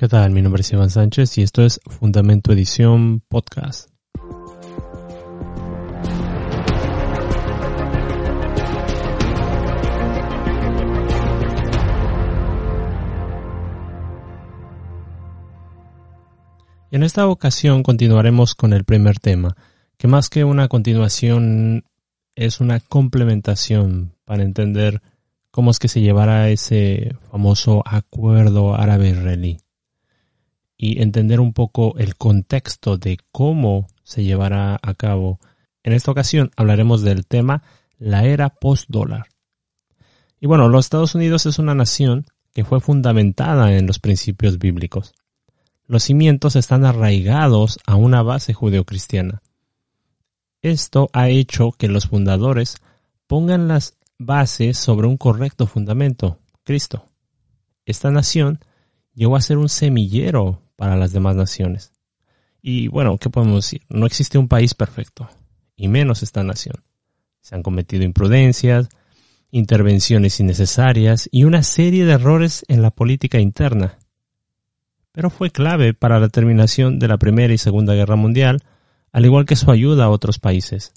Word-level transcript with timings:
¿Qué 0.00 0.08
tal? 0.08 0.30
Mi 0.30 0.40
nombre 0.40 0.62
es 0.62 0.72
Iván 0.72 0.88
Sánchez 0.88 1.36
y 1.36 1.42
esto 1.42 1.62
es 1.62 1.78
Fundamento 1.84 2.54
Edición 2.54 3.20
Podcast. 3.28 3.90
Y 16.90 16.96
en 16.96 17.02
esta 17.02 17.26
ocasión 17.26 17.82
continuaremos 17.82 18.54
con 18.54 18.72
el 18.72 18.84
primer 18.84 19.18
tema, 19.18 19.54
que 19.98 20.08
más 20.08 20.30
que 20.30 20.44
una 20.44 20.68
continuación 20.68 21.84
es 22.34 22.62
una 22.62 22.80
complementación 22.80 24.14
para 24.24 24.44
entender 24.44 25.02
cómo 25.50 25.70
es 25.70 25.78
que 25.78 25.88
se 25.88 26.00
llevará 26.00 26.48
ese 26.48 27.14
famoso 27.30 27.82
acuerdo 27.84 28.74
árabe-israelí 28.74 29.58
y 30.82 31.02
entender 31.02 31.40
un 31.40 31.52
poco 31.52 31.94
el 31.98 32.16
contexto 32.16 32.96
de 32.96 33.18
cómo 33.32 33.88
se 34.02 34.24
llevará 34.24 34.80
a 34.82 34.94
cabo. 34.94 35.38
En 35.82 35.92
esta 35.92 36.10
ocasión 36.10 36.52
hablaremos 36.56 37.02
del 37.02 37.26
tema 37.26 37.62
la 37.98 38.24
era 38.24 38.48
post-dólar. 38.48 39.26
Y 40.40 40.46
bueno, 40.46 40.70
los 40.70 40.86
Estados 40.86 41.14
Unidos 41.14 41.44
es 41.44 41.58
una 41.58 41.74
nación 41.74 42.24
que 42.54 42.64
fue 42.64 42.80
fundamentada 42.80 43.76
en 43.76 43.86
los 43.86 43.98
principios 43.98 44.58
bíblicos. 44.58 45.12
Los 45.84 46.04
cimientos 46.04 46.56
están 46.56 46.86
arraigados 46.86 47.78
a 47.86 47.96
una 47.96 48.22
base 48.22 48.54
judeocristiana. 48.54 49.42
Esto 50.62 51.10
ha 51.12 51.28
hecho 51.28 51.72
que 51.72 51.88
los 51.88 52.06
fundadores 52.06 52.76
pongan 53.26 53.68
las 53.68 53.98
bases 54.16 54.78
sobre 54.78 55.08
un 55.08 55.18
correcto 55.18 55.66
fundamento, 55.66 56.38
Cristo. 56.64 57.04
Esta 57.84 58.10
nación 58.10 58.60
llegó 59.12 59.36
a 59.36 59.42
ser 59.42 59.58
un 59.58 59.68
semillero 59.68 60.62
para 60.80 60.96
las 60.96 61.12
demás 61.12 61.36
naciones. 61.36 61.92
Y 62.62 62.88
bueno, 62.88 63.18
¿qué 63.18 63.28
podemos 63.28 63.66
decir? 63.66 63.82
No 63.90 64.06
existe 64.06 64.38
un 64.38 64.48
país 64.48 64.72
perfecto, 64.72 65.28
y 65.76 65.88
menos 65.88 66.22
esta 66.22 66.42
nación. 66.42 66.76
Se 67.42 67.54
han 67.54 67.62
cometido 67.62 68.02
imprudencias, 68.02 68.88
intervenciones 69.50 70.40
innecesarias 70.40 71.28
y 71.30 71.44
una 71.44 71.64
serie 71.64 72.06
de 72.06 72.12
errores 72.12 72.64
en 72.66 72.80
la 72.80 72.90
política 72.90 73.38
interna. 73.38 73.98
Pero 75.12 75.28
fue 75.28 75.50
clave 75.50 75.92
para 75.92 76.18
la 76.18 76.30
terminación 76.30 76.98
de 76.98 77.08
la 77.08 77.18
Primera 77.18 77.52
y 77.52 77.58
Segunda 77.58 77.92
Guerra 77.92 78.16
Mundial, 78.16 78.62
al 79.12 79.26
igual 79.26 79.44
que 79.44 79.56
su 79.56 79.70
ayuda 79.70 80.04
a 80.04 80.10
otros 80.10 80.38
países. 80.38 80.94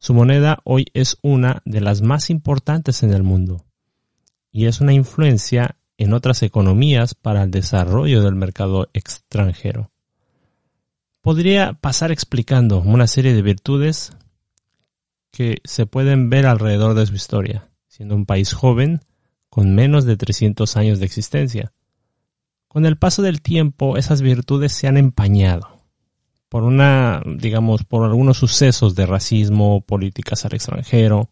Su 0.00 0.14
moneda 0.14 0.58
hoy 0.64 0.86
es 0.94 1.16
una 1.22 1.62
de 1.64 1.80
las 1.80 2.02
más 2.02 2.28
importantes 2.28 3.04
en 3.04 3.12
el 3.12 3.22
mundo 3.22 3.64
y 4.50 4.66
es 4.66 4.80
una 4.80 4.94
influencia 4.94 5.76
en 6.02 6.12
otras 6.12 6.42
economías 6.42 7.14
para 7.14 7.42
el 7.42 7.50
desarrollo 7.50 8.22
del 8.22 8.34
mercado 8.34 8.88
extranjero. 8.92 9.90
Podría 11.20 11.74
pasar 11.74 12.10
explicando 12.10 12.80
una 12.80 13.06
serie 13.06 13.34
de 13.34 13.42
virtudes 13.42 14.12
que 15.30 15.58
se 15.64 15.86
pueden 15.86 16.30
ver 16.30 16.46
alrededor 16.46 16.94
de 16.94 17.06
su 17.06 17.14
historia, 17.14 17.68
siendo 17.86 18.14
un 18.14 18.26
país 18.26 18.52
joven 18.52 19.00
con 19.48 19.74
menos 19.74 20.04
de 20.04 20.16
300 20.16 20.76
años 20.76 20.98
de 20.98 21.06
existencia. 21.06 21.72
Con 22.68 22.86
el 22.86 22.96
paso 22.96 23.22
del 23.22 23.42
tiempo, 23.42 23.96
esas 23.96 24.22
virtudes 24.22 24.72
se 24.72 24.88
han 24.88 24.96
empañado 24.96 25.82
por 26.52 26.64
una, 26.64 27.22
digamos, 27.24 27.82
por 27.84 28.04
algunos 28.04 28.36
sucesos 28.36 28.94
de 28.94 29.06
racismo, 29.06 29.80
políticas 29.80 30.44
al 30.44 30.52
extranjero, 30.52 31.30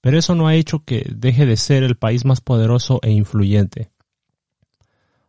pero 0.00 0.18
eso 0.18 0.34
no 0.34 0.48
ha 0.48 0.54
hecho 0.54 0.84
que 0.84 1.06
deje 1.14 1.46
de 1.46 1.56
ser 1.56 1.82
el 1.82 1.96
país 1.96 2.24
más 2.24 2.40
poderoso 2.40 3.00
e 3.02 3.10
influyente. 3.10 3.90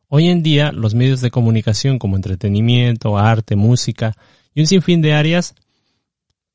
Hoy 0.08 0.30
en 0.30 0.42
día, 0.42 0.72
los 0.72 0.96
medios 0.96 1.22
de 1.22 1.32
comunicación 1.32 2.00
como 2.00 2.16
entretenimiento, 2.16 3.18
arte, 3.18 3.56
música 3.56 4.16
y 4.54 4.62
un 4.62 4.68
sinfín 4.68 5.02
de 5.02 5.14
áreas 5.14 5.56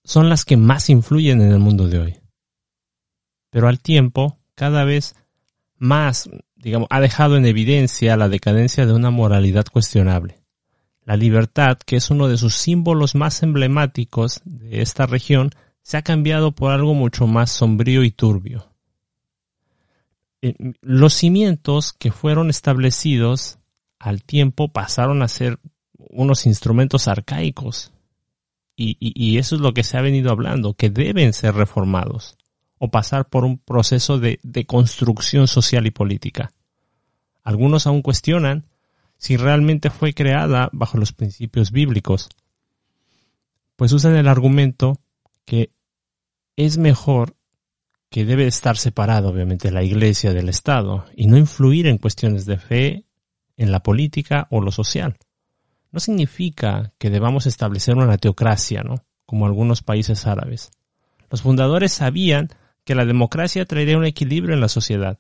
son 0.03 0.29
las 0.29 0.45
que 0.45 0.57
más 0.57 0.91
influyen 0.91 1.41
en 1.41 1.53
el 1.53 1.61
mundo 1.61 1.89
de 1.89 1.99
hoy. 1.99 2.17
Pero 3.51 3.69
al 3.69 3.81
tiempo, 3.81 4.39
cada 4.55 4.85
vez 4.85 5.15
más, 5.79 6.29
digamos, 6.57 6.89
ha 6.91 7.01
dejado 7.01 7.37
en 7.37 7.47
evidencia 7.47 8.17
la 8.17 8.29
decadencia 8.29 8.87
de 8.87 8.93
una 8.93 9.11
moralidad 9.11 9.67
cuestionable. 9.67 10.41
La 11.05 11.17
libertad, 11.17 11.79
que 11.79 11.97
es 11.97 12.11
uno 12.11 12.29
de 12.29 12.39
sus 12.39 12.55
símbolos 12.55 13.15
más 13.15 13.43
emblemáticos 13.43 14.41
de 14.45 14.83
esta 14.83 15.07
región, 15.07 15.51
se 15.85 15.99
ha 15.99 16.03
cambiado 16.03 16.53
por 16.53 16.73
algo 16.73 16.95
mucho 16.95 17.27
más 17.27 17.51
sombrío 17.51 18.03
y 18.05 18.11
turbio. 18.11 18.67
Eh, 20.41 20.55
Los 20.81 21.13
cimientos 21.13 21.93
que 21.93 22.11
fueron 22.11 22.49
establecidos 22.49 23.59
al 23.99 24.25
tiempo 24.25 24.69
pasaron 24.69 25.23
a 25.23 25.29
ser 25.29 25.61
unos 25.99 26.47
instrumentos 26.47 27.07
arcaicos. 27.07 27.93
Y, 28.77 29.39
eso 29.39 29.55
es 29.55 29.61
lo 29.61 29.73
que 29.73 29.85
se 29.85 29.97
ha 29.97 30.01
venido 30.01 30.33
hablando, 30.33 30.75
que 30.75 30.91
deben 30.91 31.33
ser 31.33 31.55
reformados 31.55 32.37
o 32.79 32.91
pasar 32.91 33.29
por 33.29 33.45
un 33.45 33.59
proceso 33.59 34.19
de, 34.19 34.41
de 34.43 34.67
construcción 34.67 35.47
social 35.47 35.87
y 35.87 35.93
política. 35.93 36.53
Algunos 37.45 37.87
aún 37.87 38.03
cuestionan 38.03 38.65
si 39.17 39.37
realmente 39.37 39.91
fue 39.91 40.13
creada 40.13 40.71
bajo 40.73 40.99
los 40.99 41.13
principios 41.13 41.71
bíblicos, 41.71 42.31
pues 43.77 43.93
usan 43.93 44.17
el 44.17 44.27
argumento 44.27 44.99
es 46.57 46.79
mejor 46.79 47.37
que 48.11 48.25
debe 48.25 48.47
estar 48.47 48.77
separado, 48.77 49.31
obviamente, 49.31 49.73
la 49.73 49.83
iglesia 49.83 50.33
del 50.33 50.49
Estado 50.49 51.05
y 51.17 51.27
no 51.27 51.37
influir 51.37 51.87
en 51.87 51.99
cuestiones 51.99 52.47
de 52.47 52.59
fe, 52.59 53.05
en 53.57 53.73
la 53.73 53.81
política 53.81 54.47
o 54.51 54.61
lo 54.61 54.71
social. 54.71 55.17
No 55.91 56.01
significa 56.01 56.93
que 56.99 57.11
debamos 57.11 57.47
establecer 57.47 57.97
una 57.97 58.19
teocracia, 58.19 58.83
¿no? 58.83 59.05
Como 59.27 59.47
algunos 59.47 59.83
países 59.83 60.27
árabes. 60.27 60.71
Los 61.31 61.43
fundadores 61.43 61.93
sabían 61.93 62.51
que 62.85 62.95
la 62.95 63.05
democracia 63.05 63.65
traería 63.65 63.99
un 63.99 64.05
equilibrio 64.05 64.55
en 64.55 64.61
la 64.61 64.69
sociedad, 64.69 65.19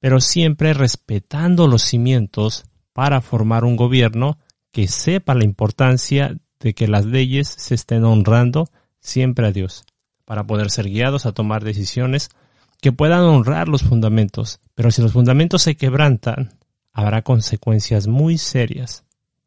pero 0.00 0.20
siempre 0.20 0.74
respetando 0.74 1.68
los 1.68 1.82
cimientos 1.82 2.64
para 2.92 3.20
formar 3.20 3.64
un 3.64 3.76
gobierno 3.76 4.38
que 4.72 4.88
sepa 4.88 5.34
la 5.34 5.44
importancia 5.44 6.36
de 6.58 6.74
que 6.74 6.88
las 6.88 7.04
leyes 7.06 7.48
se 7.48 7.74
estén 7.74 8.04
honrando 8.04 8.68
siempre 9.00 9.46
a 9.46 9.52
Dios, 9.52 9.84
para 10.30 10.44
poder 10.44 10.70
ser 10.70 10.88
guiados 10.88 11.26
a 11.26 11.32
tomar 11.32 11.64
decisiones 11.64 12.28
que 12.80 12.92
puedan 12.92 13.22
honrar 13.22 13.66
los 13.66 13.82
fundamentos. 13.82 14.60
Pero 14.76 14.92
si 14.92 15.02
los 15.02 15.12
fundamentos 15.12 15.62
se 15.62 15.76
quebrantan, 15.76 16.56
habrá 16.92 17.22
consecuencias 17.22 18.06
muy 18.06 18.38
serias 18.38 19.02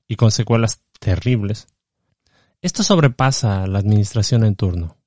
y 0.10 0.18
con 0.18 0.30
secuelas 0.30 0.82
terribles. 1.00 1.68
Esto 2.62 2.84
sobrepasa 2.84 3.66
la 3.66 3.80
administración 3.80 4.44
en 4.44 4.58
turno. 4.58 4.98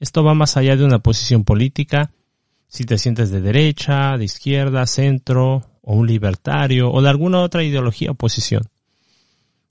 Esto 0.00 0.24
va 0.24 0.32
más 0.32 0.56
allá 0.56 0.76
de 0.76 0.84
una 0.86 1.00
posición 1.00 1.44
política, 1.44 2.10
si 2.66 2.84
te 2.84 2.96
sientes 2.96 3.30
de 3.30 3.42
derecha, 3.42 4.16
de 4.16 4.24
izquierda, 4.24 4.86
centro, 4.86 5.68
o 5.82 5.94
un 5.94 6.06
libertario, 6.06 6.90
o 6.90 7.02
de 7.02 7.10
alguna 7.10 7.42
otra 7.42 7.62
ideología 7.62 8.12
o 8.12 8.14
posición. 8.14 8.62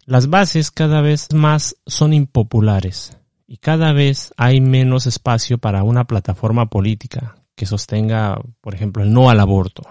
Las 0.06 0.30
bases 0.30 0.70
cada 0.70 1.02
vez 1.02 1.34
más 1.34 1.78
son 1.88 2.14
impopulares 2.14 3.18
y 3.52 3.58
cada 3.58 3.92
vez 3.92 4.34
hay 4.38 4.62
menos 4.62 5.08
espacio 5.08 5.58
para 5.58 5.84
una 5.84 6.06
plataforma 6.06 6.70
política 6.70 7.36
que 7.54 7.66
sostenga, 7.66 8.42
por 8.62 8.74
ejemplo, 8.74 9.04
el 9.04 9.12
no 9.12 9.30
al 9.30 9.42
aborto. 9.42 9.82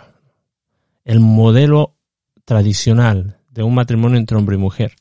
El 1.04 1.20
modelo 1.20 1.94
tradicional 2.46 3.36
de 3.50 3.62
un 3.62 3.74
matrimonio 3.74 4.16
entre 4.16 4.38
hombre 4.38 4.56
y 4.56 4.58
mujer. 4.58 4.96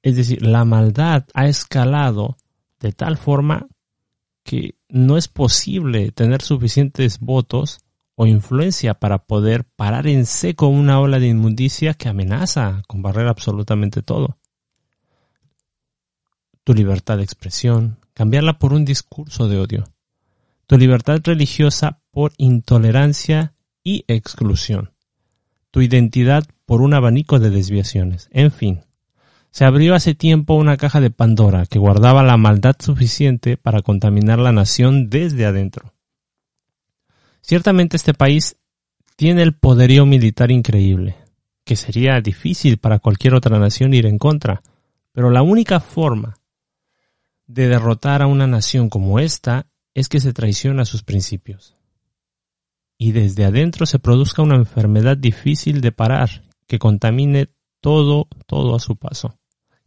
Es 0.00 0.14
decir, 0.14 0.46
la 0.46 0.64
maldad 0.64 1.24
ha 1.34 1.48
escalado 1.48 2.36
de 2.78 2.92
tal 2.92 3.16
forma 3.16 3.66
que 4.44 4.76
no 4.88 5.16
es 5.16 5.26
posible 5.26 6.12
tener 6.12 6.40
suficientes 6.40 7.18
votos 7.18 7.80
o 8.14 8.26
influencia 8.26 8.94
para 8.94 9.18
poder 9.18 9.64
parar 9.64 10.06
en 10.06 10.24
seco 10.26 10.68
una 10.68 11.00
ola 11.00 11.18
de 11.18 11.26
inmundicia 11.26 11.94
que 11.94 12.08
amenaza 12.08 12.82
con 12.86 13.02
barrer 13.02 13.26
absolutamente 13.26 14.02
todo. 14.02 14.38
Tu 16.64 16.74
libertad 16.74 17.16
de 17.16 17.24
expresión, 17.24 17.98
cambiarla 18.14 18.58
por 18.58 18.72
un 18.72 18.84
discurso 18.84 19.48
de 19.48 19.58
odio. 19.58 19.84
tu 20.66 20.78
libertad 20.78 21.20
religiosa 21.24 22.00
por 22.12 22.32
intolerancia 22.38 23.52
y 23.82 24.04
exclusión, 24.06 24.92
tu 25.70 25.82
identidad 25.82 26.44
por 26.64 26.80
un 26.80 26.94
abanico 26.94 27.38
de 27.40 27.50
desviaciones, 27.50 28.28
en 28.30 28.52
fin. 28.52 28.80
Se 29.50 29.64
abrió 29.66 29.94
hace 29.94 30.14
tiempo 30.14 30.54
una 30.54 30.78
caja 30.78 31.00
de 31.00 31.10
Pandora 31.10 31.66
que 31.66 31.78
guardaba 31.78 32.22
la 32.22 32.38
maldad 32.38 32.76
suficiente 32.78 33.58
para 33.58 33.82
contaminar 33.82 34.38
la 34.38 34.52
nación 34.52 35.10
desde 35.10 35.44
adentro. 35.44 35.92
Ciertamente 37.42 37.96
este 37.96 38.14
país 38.14 38.56
tiene 39.16 39.42
el 39.42 39.52
poderío 39.52 40.06
militar 40.06 40.50
increíble, 40.50 41.16
que 41.64 41.76
sería 41.76 42.20
difícil 42.20 42.78
para 42.78 42.98
cualquier 42.98 43.34
otra 43.34 43.58
nación 43.58 43.92
ir 43.92 44.06
en 44.06 44.16
contra, 44.16 44.62
pero 45.12 45.28
la 45.28 45.42
única 45.42 45.80
forma 45.80 46.38
de 47.46 47.68
derrotar 47.68 48.22
a 48.22 48.26
una 48.26 48.46
nación 48.46 48.88
como 48.88 49.18
esta 49.18 49.66
es 49.94 50.08
que 50.08 50.20
se 50.20 50.32
traiciona 50.32 50.84
sus 50.84 51.02
principios. 51.02 51.76
Y 52.98 53.12
desde 53.12 53.44
adentro 53.44 53.86
se 53.86 53.98
produzca 53.98 54.42
una 54.42 54.56
enfermedad 54.56 55.16
difícil 55.16 55.80
de 55.80 55.92
parar, 55.92 56.42
que 56.66 56.78
contamine 56.78 57.50
todo, 57.80 58.28
todo 58.46 58.74
a 58.76 58.80
su 58.80 58.96
paso. 58.96 59.38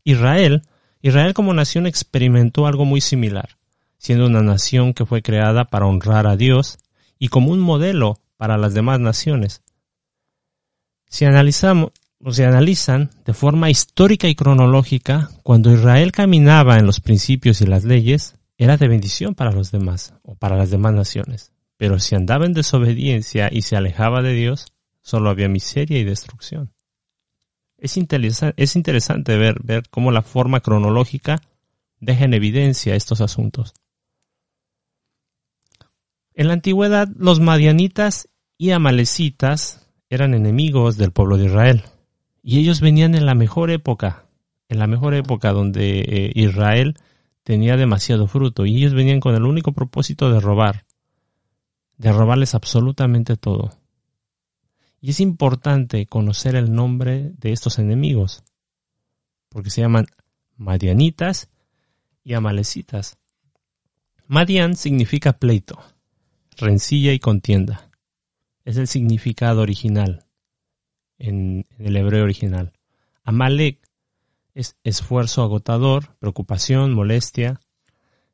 Israel, 0.03 0.63
Israel 1.01 1.33
como 1.33 1.53
nación 1.53 1.87
experimentó 1.87 2.67
algo 2.67 2.85
muy 2.85 3.01
similar, 3.01 3.57
siendo 3.97 4.27
una 4.27 4.41
nación 4.41 4.93
que 4.93 5.05
fue 5.05 5.21
creada 5.21 5.65
para 5.65 5.87
honrar 5.87 6.27
a 6.27 6.35
Dios 6.35 6.77
y 7.17 7.29
como 7.29 7.51
un 7.51 7.59
modelo 7.59 8.21
para 8.37 8.57
las 8.57 8.73
demás 8.73 8.99
naciones. 8.99 9.63
Si 11.07 11.25
analizamos, 11.25 11.91
se 12.31 12.45
analizan 12.45 13.11
de 13.25 13.33
forma 13.33 13.69
histórica 13.69 14.27
y 14.27 14.35
cronológica, 14.35 15.29
cuando 15.43 15.71
Israel 15.71 16.11
caminaba 16.11 16.77
en 16.77 16.85
los 16.85 16.99
principios 16.99 17.61
y 17.61 17.67
las 17.67 17.83
leyes, 17.83 18.35
era 18.57 18.77
de 18.77 18.87
bendición 18.87 19.35
para 19.35 19.51
los 19.51 19.71
demás 19.71 20.13
o 20.23 20.35
para 20.35 20.57
las 20.57 20.71
demás 20.71 20.93
naciones. 20.93 21.51
Pero 21.77 21.99
si 21.99 22.15
andaba 22.15 22.45
en 22.45 22.53
desobediencia 22.53 23.49
y 23.51 23.61
se 23.61 23.75
alejaba 23.75 24.21
de 24.21 24.33
Dios, 24.33 24.67
solo 25.01 25.29
había 25.29 25.49
miseria 25.49 25.99
y 25.99 26.03
destrucción. 26.03 26.73
Es, 27.77 27.97
es 28.57 28.75
interesante 28.75 29.37
ver 29.37 29.83
cómo 29.89 30.11
la 30.11 30.21
forma 30.21 30.61
cronológica 30.61 31.41
deja 31.99 32.25
en 32.25 32.33
evidencia 32.33 32.95
estos 32.95 33.21
asuntos. 33.21 33.73
En 36.33 36.47
la 36.47 36.53
antigüedad, 36.53 37.07
los 37.17 37.39
madianitas 37.39 38.29
y 38.57 38.71
amalecitas 38.71 39.87
eran 40.09 40.33
enemigos 40.33 40.97
del 40.97 41.11
pueblo 41.11 41.37
de 41.37 41.45
Israel. 41.45 41.83
Y 42.47 42.59
ellos 42.59 42.79
venían 42.79 43.15
en 43.15 43.25
la 43.25 43.33
mejor 43.33 43.71
época, 43.71 44.27
en 44.69 44.77
la 44.77 44.85
mejor 44.85 45.15
época 45.15 45.51
donde 45.51 46.01
eh, 46.01 46.31
Israel 46.35 46.93
tenía 47.43 47.75
demasiado 47.75 48.27
fruto. 48.27 48.67
Y 48.67 48.77
ellos 48.77 48.93
venían 48.93 49.19
con 49.19 49.33
el 49.33 49.45
único 49.45 49.71
propósito 49.71 50.31
de 50.31 50.39
robar, 50.39 50.85
de 51.97 52.11
robarles 52.11 52.53
absolutamente 52.53 53.35
todo. 53.35 53.71
Y 55.01 55.09
es 55.09 55.21
importante 55.21 56.05
conocer 56.05 56.55
el 56.55 56.71
nombre 56.71 57.31
de 57.35 57.51
estos 57.51 57.79
enemigos, 57.79 58.43
porque 59.49 59.71
se 59.71 59.81
llaman 59.81 60.05
madianitas 60.55 61.49
y 62.23 62.35
amalecitas. 62.35 63.17
Madian 64.27 64.75
significa 64.75 65.33
pleito 65.33 65.79
rencilla 66.57 67.11
y 67.11 67.17
contienda. 67.17 67.89
Es 68.65 68.77
el 68.77 68.87
significado 68.87 69.61
original 69.63 70.24
en, 71.17 71.65
el 71.79 71.95
hebreo 71.95 72.23
original. 72.23 72.73
Amalek 73.23 73.79
es 74.53 74.77
esfuerzo 74.83 75.43
agotador, 75.43 76.15
preocupación, 76.19 76.93
molestia, 76.93 77.59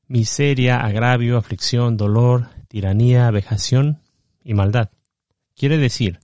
miseria, 0.07 0.79
agravio, 0.81 1.37
aflicción, 1.37 1.97
dolor, 1.97 2.49
tiranía, 2.67 3.31
vejación 3.31 4.01
y 4.43 4.53
maldad. 4.53 4.89
Quiere 5.55 5.77
decir 5.77 6.19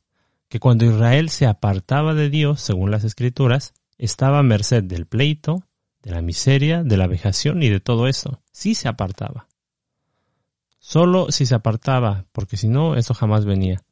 que 0.49 0.59
cuando 0.59 0.85
Israel 0.85 1.29
se 1.29 1.45
apartaba 1.45 2.13
de 2.13 2.29
Dios, 2.29 2.61
según 2.61 2.91
las 2.91 3.03
escrituras, 3.03 3.73
estaba 3.97 4.39
a 4.39 4.43
merced 4.43 4.83
del 4.83 5.07
pleito, 5.07 5.63
de 6.01 6.11
la 6.11 6.21
miseria, 6.21 6.83
de 6.83 6.97
la 6.97 7.07
vejación 7.07 7.63
y 7.63 7.69
de 7.69 7.79
todo 7.79 8.07
eso. 8.07 8.41
Sí 8.51 8.75
se 8.75 8.87
apartaba. 8.87 9.47
Solo 10.79 11.31
si 11.31 11.45
se 11.45 11.55
apartaba, 11.55 12.25
porque 12.31 12.55
si 12.55 12.69
no, 12.69 12.95
eso 12.95 13.13
jamás 13.13 13.45
venía. 13.45 13.83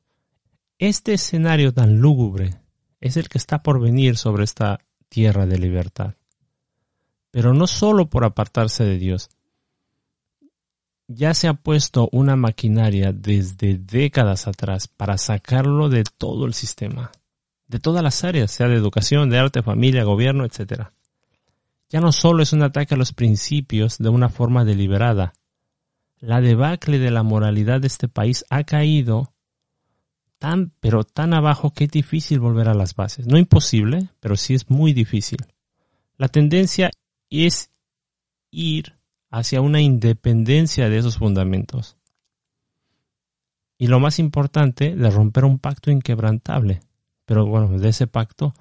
Este 0.78 1.14
escenario 1.14 1.74
tan 1.74 2.00
lúgubre 2.00 2.60
es 3.00 3.16
el 3.16 3.30
que 3.30 3.38
está 3.38 3.64
por 3.64 3.80
venir 3.80 4.18
sobre 4.18 4.44
esta 4.44 4.82
tierra 5.08 5.46
de 5.46 5.58
libertad. 5.58 6.16
Pero 7.32 7.54
no 7.54 7.66
solo 7.66 8.10
por 8.10 8.26
apartarse 8.26 8.84
de 8.84 8.98
Dios. 8.98 9.30
Ya 11.08 11.34
se 11.34 11.48
ha 11.48 11.54
puesto 11.54 12.10
una 12.12 12.36
maquinaria 12.36 13.14
desde 13.14 13.78
décadas 13.78 14.48
atrás 14.48 14.90
para 14.90 15.18
sacarlo 15.18 15.88
de 15.88 16.04
todo 16.04 16.46
el 16.46 16.54
sistema, 16.54 17.12
de 17.68 17.80
todas 17.80 18.04
las 18.04 18.26
áreas, 18.26 18.52
sea 18.52 18.68
de 18.68 18.76
educación, 18.76 19.30
de 19.30 19.40
arte, 19.40 19.64
familia, 19.64 20.04
gobierno, 20.04 20.44
etc. 20.44 20.90
Ya 21.90 22.02
no 22.02 22.12
solo 22.12 22.44
es 22.44 22.52
un 22.52 22.64
ataque 22.64 22.96
a 22.96 22.98
los 22.98 23.14
principios 23.14 23.98
de 23.98 24.10
una 24.10 24.28
forma 24.28 24.66
deliberada, 24.66 25.36
la 26.20 26.42
debacle 26.42 26.98
de 26.98 27.12
la 27.12 27.24
moralidad 27.24 27.80
de 27.80 27.88
este 27.88 28.08
país 28.08 28.46
ha 28.50 28.64
caído 28.64 29.35
tan, 30.46 30.72
pero 30.80 31.04
tan 31.04 31.34
abajo 31.34 31.74
que 31.74 31.86
es 31.86 31.90
difícil 31.90 32.40
volver 32.40 32.70
a 32.70 32.76
las 32.76 32.94
bases. 32.94 33.26
No 33.26 33.40
imposible, 33.40 34.10
pero 34.20 34.36
sí 34.36 34.54
es 34.54 34.70
muy 34.70 34.94
difícil. 34.94 35.40
La 36.18 36.28
tendencia 36.28 36.92
es 37.32 37.72
ir 38.52 38.94
hacia 39.32 39.62
una 39.62 39.82
independencia 39.82 40.88
de 40.88 41.00
esos 41.00 41.18
fundamentos. 41.18 41.98
Y 43.80 43.88
lo 43.88 44.00
más 44.00 44.20
importante, 44.20 44.96
de 44.96 45.10
romper 45.10 45.46
un 45.46 45.58
pacto 45.58 45.90
inquebrantable. 45.90 46.82
Pero 47.26 47.48
bueno, 47.48 47.80
de 47.80 47.90
ese 47.90 48.06
pacto 48.06 48.54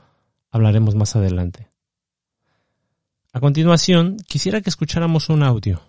hablaremos 0.51 0.95
más 0.95 1.17
adelante. 1.17 1.69
A 3.35 3.41
continuación, 3.41 4.17
quisiera 4.27 4.63
que 4.63 4.71
escucháramos 4.71 5.29
un 5.29 5.43
audio 5.43 5.83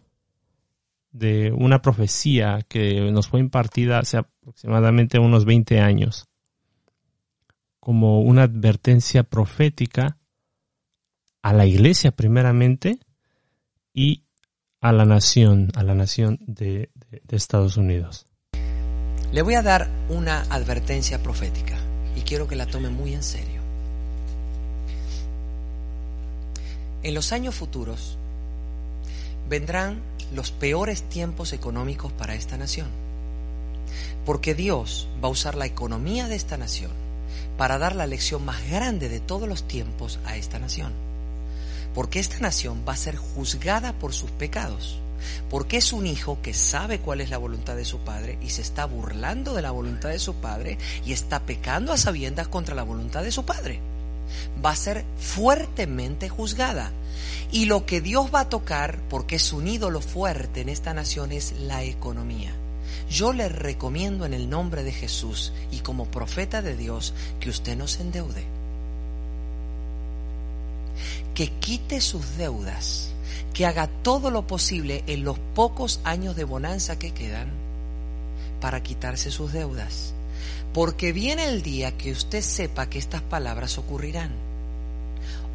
de 1.15 1.53
una 1.53 1.81
profecía 1.81 2.65
que 2.67 3.09
nos 3.09 3.29
fue 3.29 3.39
impartida 3.39 3.99
hace 3.99 4.17
aproximadamente 4.17 5.17
unos 5.17 5.45
20 5.45 5.79
años, 5.79 6.27
como 7.79 8.19
una 8.19 8.43
advertencia 8.43 9.23
profética 9.23 10.17
a 11.41 11.53
la 11.53 11.65
iglesia 11.65 12.11
primeramente 12.11 12.99
y 13.93 14.25
a 14.81 14.91
la 14.91 15.05
nación, 15.05 15.71
a 15.75 15.83
la 15.83 15.95
nación 15.95 16.37
de, 16.41 16.89
de 17.09 17.37
Estados 17.37 17.77
Unidos. 17.77 18.27
Le 19.31 19.41
voy 19.41 19.53
a 19.53 19.61
dar 19.61 19.89
una 20.09 20.41
advertencia 20.49 21.23
profética 21.23 21.77
y 22.17 22.21
quiero 22.21 22.45
que 22.47 22.57
la 22.57 22.65
tome 22.65 22.89
muy 22.89 23.13
en 23.13 23.23
serio. 23.23 23.61
En 27.03 27.13
los 27.13 27.31
años 27.31 27.55
futuros 27.55 28.17
vendrán 29.47 30.01
los 30.33 30.51
peores 30.51 31.03
tiempos 31.03 31.53
económicos 31.53 32.11
para 32.11 32.35
esta 32.35 32.57
nación. 32.57 32.87
Porque 34.25 34.55
Dios 34.55 35.07
va 35.23 35.27
a 35.27 35.31
usar 35.31 35.55
la 35.55 35.65
economía 35.65 36.27
de 36.27 36.35
esta 36.35 36.57
nación 36.57 36.91
para 37.57 37.77
dar 37.77 37.95
la 37.95 38.07
lección 38.07 38.43
más 38.43 38.67
grande 38.69 39.09
de 39.09 39.19
todos 39.19 39.47
los 39.47 39.67
tiempos 39.67 40.19
a 40.25 40.35
esta 40.35 40.59
nación. 40.59 40.93
Porque 41.93 42.19
esta 42.19 42.39
nación 42.39 42.83
va 42.87 42.93
a 42.93 42.97
ser 42.97 43.15
juzgada 43.15 43.93
por 43.93 44.13
sus 44.13 44.31
pecados. 44.31 44.99
Porque 45.49 45.77
es 45.77 45.93
un 45.93 46.05
hijo 46.05 46.39
que 46.41 46.53
sabe 46.53 46.99
cuál 46.99 47.21
es 47.21 47.29
la 47.29 47.37
voluntad 47.37 47.75
de 47.75 47.85
su 47.85 47.99
padre 47.99 48.37
y 48.41 48.49
se 48.49 48.61
está 48.61 48.85
burlando 48.85 49.53
de 49.53 49.61
la 49.61 49.71
voluntad 49.71 50.09
de 50.09 50.19
su 50.19 50.35
padre 50.35 50.77
y 51.05 51.13
está 51.13 51.39
pecando 51.41 51.93
a 51.93 51.97
sabiendas 51.97 52.47
contra 52.47 52.75
la 52.75 52.83
voluntad 52.83 53.23
de 53.23 53.31
su 53.31 53.45
padre. 53.45 53.79
Va 54.63 54.71
a 54.71 54.75
ser 54.75 55.05
fuertemente 55.17 56.29
juzgada 56.29 56.91
y 57.51 57.65
lo 57.65 57.85
que 57.85 58.01
Dios 58.01 58.33
va 58.33 58.41
a 58.41 58.49
tocar, 58.49 58.99
porque 59.09 59.35
es 59.35 59.53
un 59.53 59.67
ídolo 59.67 60.01
fuerte 60.01 60.61
en 60.61 60.69
esta 60.69 60.93
nación, 60.93 61.31
es 61.31 61.53
la 61.59 61.83
economía. 61.83 62.53
Yo 63.09 63.33
le 63.33 63.49
recomiendo 63.49 64.25
en 64.25 64.33
el 64.33 64.49
nombre 64.49 64.83
de 64.83 64.91
Jesús 64.91 65.53
y 65.71 65.79
como 65.79 66.05
profeta 66.05 66.61
de 66.61 66.75
Dios 66.75 67.13
que 67.39 67.49
usted 67.49 67.77
no 67.77 67.87
se 67.87 68.01
endeude. 68.01 68.43
Que 71.35 71.49
quite 71.51 72.01
sus 72.01 72.37
deudas, 72.37 73.11
que 73.53 73.65
haga 73.65 73.87
todo 73.87 74.31
lo 74.31 74.47
posible 74.47 75.03
en 75.07 75.23
los 75.23 75.37
pocos 75.53 75.99
años 76.03 76.35
de 76.35 76.45
bonanza 76.45 76.97
que 76.97 77.13
quedan 77.13 77.51
para 78.59 78.81
quitarse 78.81 79.29
sus 79.29 79.53
deudas. 79.53 80.14
Porque 80.75 81.13
viene 81.13 81.45
el 81.45 81.63
día 81.63 81.97
que 81.97 82.11
usted 82.11 82.41
sepa 82.41 82.89
que 82.89 82.99
estas 82.99 83.21
palabras 83.21 83.77
ocurrirán 83.77 84.31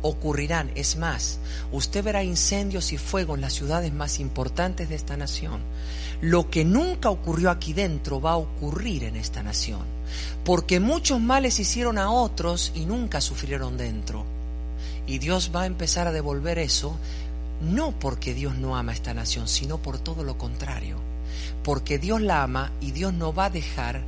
ocurrirán. 0.02 0.70
Es 0.76 0.96
más, 0.96 1.40
usted 1.72 2.02
verá 2.02 2.24
incendios 2.24 2.90
y 2.94 2.96
fuego 2.96 3.34
en 3.34 3.42
las 3.42 3.52
ciudades 3.52 3.92
más 3.92 4.18
importantes 4.18 4.88
de 4.88 4.94
esta 4.94 5.18
nación. 5.18 5.60
Lo 6.22 6.48
que 6.48 6.64
nunca 6.64 7.10
ocurrió 7.10 7.50
aquí 7.50 7.74
dentro 7.74 8.18
va 8.18 8.30
a 8.30 8.36
ocurrir 8.38 9.04
en 9.04 9.14
esta 9.14 9.42
nación, 9.42 9.82
porque 10.42 10.80
muchos 10.80 11.20
males 11.20 11.60
hicieron 11.60 11.98
a 11.98 12.10
otros 12.10 12.72
y 12.74 12.86
nunca 12.86 13.20
sufrieron 13.20 13.76
dentro. 13.76 14.24
Y 15.06 15.18
Dios 15.18 15.50
va 15.54 15.64
a 15.64 15.66
empezar 15.66 16.06
a 16.06 16.12
devolver 16.12 16.58
eso, 16.58 16.96
no 17.60 17.92
porque 17.92 18.32
Dios 18.32 18.54
no 18.56 18.74
ama 18.74 18.92
a 18.92 18.94
esta 18.94 19.12
nación, 19.12 19.48
sino 19.48 19.76
por 19.76 19.98
todo 19.98 20.24
lo 20.24 20.38
contrario 20.38 20.96
porque 21.62 21.98
Dios 21.98 22.20
la 22.20 22.42
ama 22.42 22.72
y 22.80 22.92
Dios 22.92 23.12
no 23.12 23.32
va 23.32 23.46
a 23.46 23.50
dejar 23.50 24.02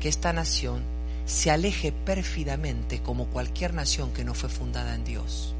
que 0.00 0.08
esta 0.08 0.32
nación 0.32 0.82
se 1.26 1.50
aleje 1.50 1.92
pérfidamente 1.92 3.00
como 3.00 3.26
cualquier 3.26 3.74
nación 3.74 4.12
que 4.12 4.24
no 4.24 4.34
fue 4.34 4.48
fundada 4.48 4.94
en 4.94 5.04
Dios. 5.04 5.54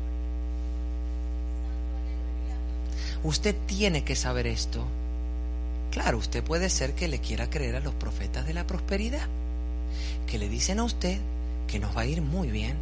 Usted 3.22 3.54
tiene 3.66 4.02
que 4.02 4.16
saber 4.16 4.46
esto. 4.46 4.84
Claro, 5.90 6.18
usted 6.18 6.42
puede 6.42 6.70
ser 6.70 6.94
que 6.94 7.08
le 7.08 7.18
quiera 7.18 7.50
creer 7.50 7.76
a 7.76 7.80
los 7.80 7.94
profetas 7.94 8.46
de 8.46 8.54
la 8.54 8.66
prosperidad, 8.66 9.26
que 10.26 10.38
le 10.38 10.48
dicen 10.48 10.78
a 10.78 10.84
usted 10.84 11.18
que 11.66 11.78
nos 11.78 11.96
va 11.96 12.02
a 12.02 12.06
ir 12.06 12.22
muy 12.22 12.50
bien, 12.50 12.76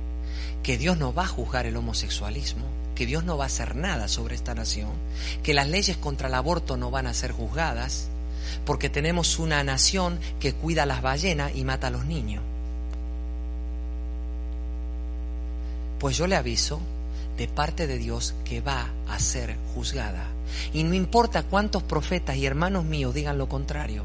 que 0.62 0.78
Dios 0.78 0.96
no 0.98 1.12
va 1.12 1.24
a 1.24 1.28
juzgar 1.28 1.66
el 1.66 1.76
homosexualismo, 1.76 2.64
que 2.94 3.06
Dios 3.06 3.24
no 3.24 3.36
va 3.36 3.44
a 3.44 3.48
hacer 3.48 3.76
nada 3.76 4.08
sobre 4.08 4.34
esta 4.34 4.54
nación, 4.54 4.92
que 5.42 5.54
las 5.54 5.68
leyes 5.68 5.96
contra 5.96 6.28
el 6.28 6.34
aborto 6.34 6.76
no 6.76 6.90
van 6.90 7.06
a 7.06 7.14
ser 7.14 7.32
juzgadas, 7.32 8.08
porque 8.64 8.88
tenemos 8.88 9.38
una 9.38 9.62
nación 9.64 10.18
que 10.40 10.54
cuida 10.54 10.84
a 10.84 10.86
las 10.86 11.02
ballenas 11.02 11.52
y 11.54 11.64
mata 11.64 11.88
a 11.88 11.90
los 11.90 12.04
niños. 12.04 12.42
Pues 15.98 16.16
yo 16.16 16.26
le 16.26 16.36
aviso 16.36 16.80
de 17.36 17.48
parte 17.48 17.86
de 17.86 17.98
Dios 17.98 18.34
que 18.44 18.60
va 18.60 18.88
a 19.08 19.18
ser 19.18 19.56
juzgada. 19.74 20.26
Y 20.72 20.82
no 20.82 20.94
importa 20.94 21.42
cuántos 21.42 21.82
profetas 21.82 22.36
y 22.36 22.46
hermanos 22.46 22.84
míos 22.84 23.14
digan 23.14 23.38
lo 23.38 23.48
contrario. 23.48 24.04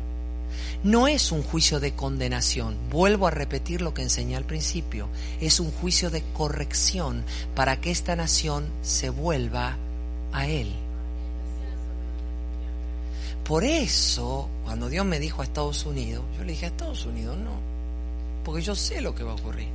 No 0.84 1.08
es 1.08 1.32
un 1.32 1.42
juicio 1.42 1.80
de 1.80 1.94
condenación, 1.94 2.78
vuelvo 2.92 3.26
a 3.28 3.32
repetir 3.32 3.82
lo 3.82 3.94
que 3.94 4.04
enseñé 4.04 4.36
al 4.36 4.44
principio, 4.44 5.08
es 5.42 5.60
un 5.60 5.72
juicio 5.72 6.10
de 6.10 6.24
corrección 6.34 7.24
para 7.56 7.80
que 7.80 7.90
esta 7.90 8.16
nación 8.16 8.66
se 8.82 9.10
vuelva 9.10 9.78
a 10.32 10.48
Él. 10.48 10.74
Por 13.46 13.66
eso, 13.66 14.50
cuando 14.64 14.90
Dios 14.90 15.06
me 15.06 15.20
dijo 15.20 15.42
a 15.42 15.46
Estados 15.46 15.86
Unidos, 15.86 16.24
yo 16.38 16.44
le 16.44 16.54
dije 16.54 16.66
a 16.66 16.70
Estados 16.70 17.06
Unidos 17.06 17.38
no, 17.38 17.60
porque 18.46 18.62
yo 18.62 18.74
sé 18.74 19.02
lo 19.02 19.14
que 19.14 19.24
va 19.24 19.32
a 19.32 19.36
ocurrir. 19.36 19.68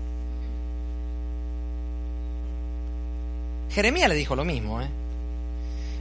Jeremías 3.70 4.08
le 4.08 4.14
dijo 4.14 4.34
lo 4.34 4.44
mismo, 4.44 4.80
¿eh? 4.80 4.88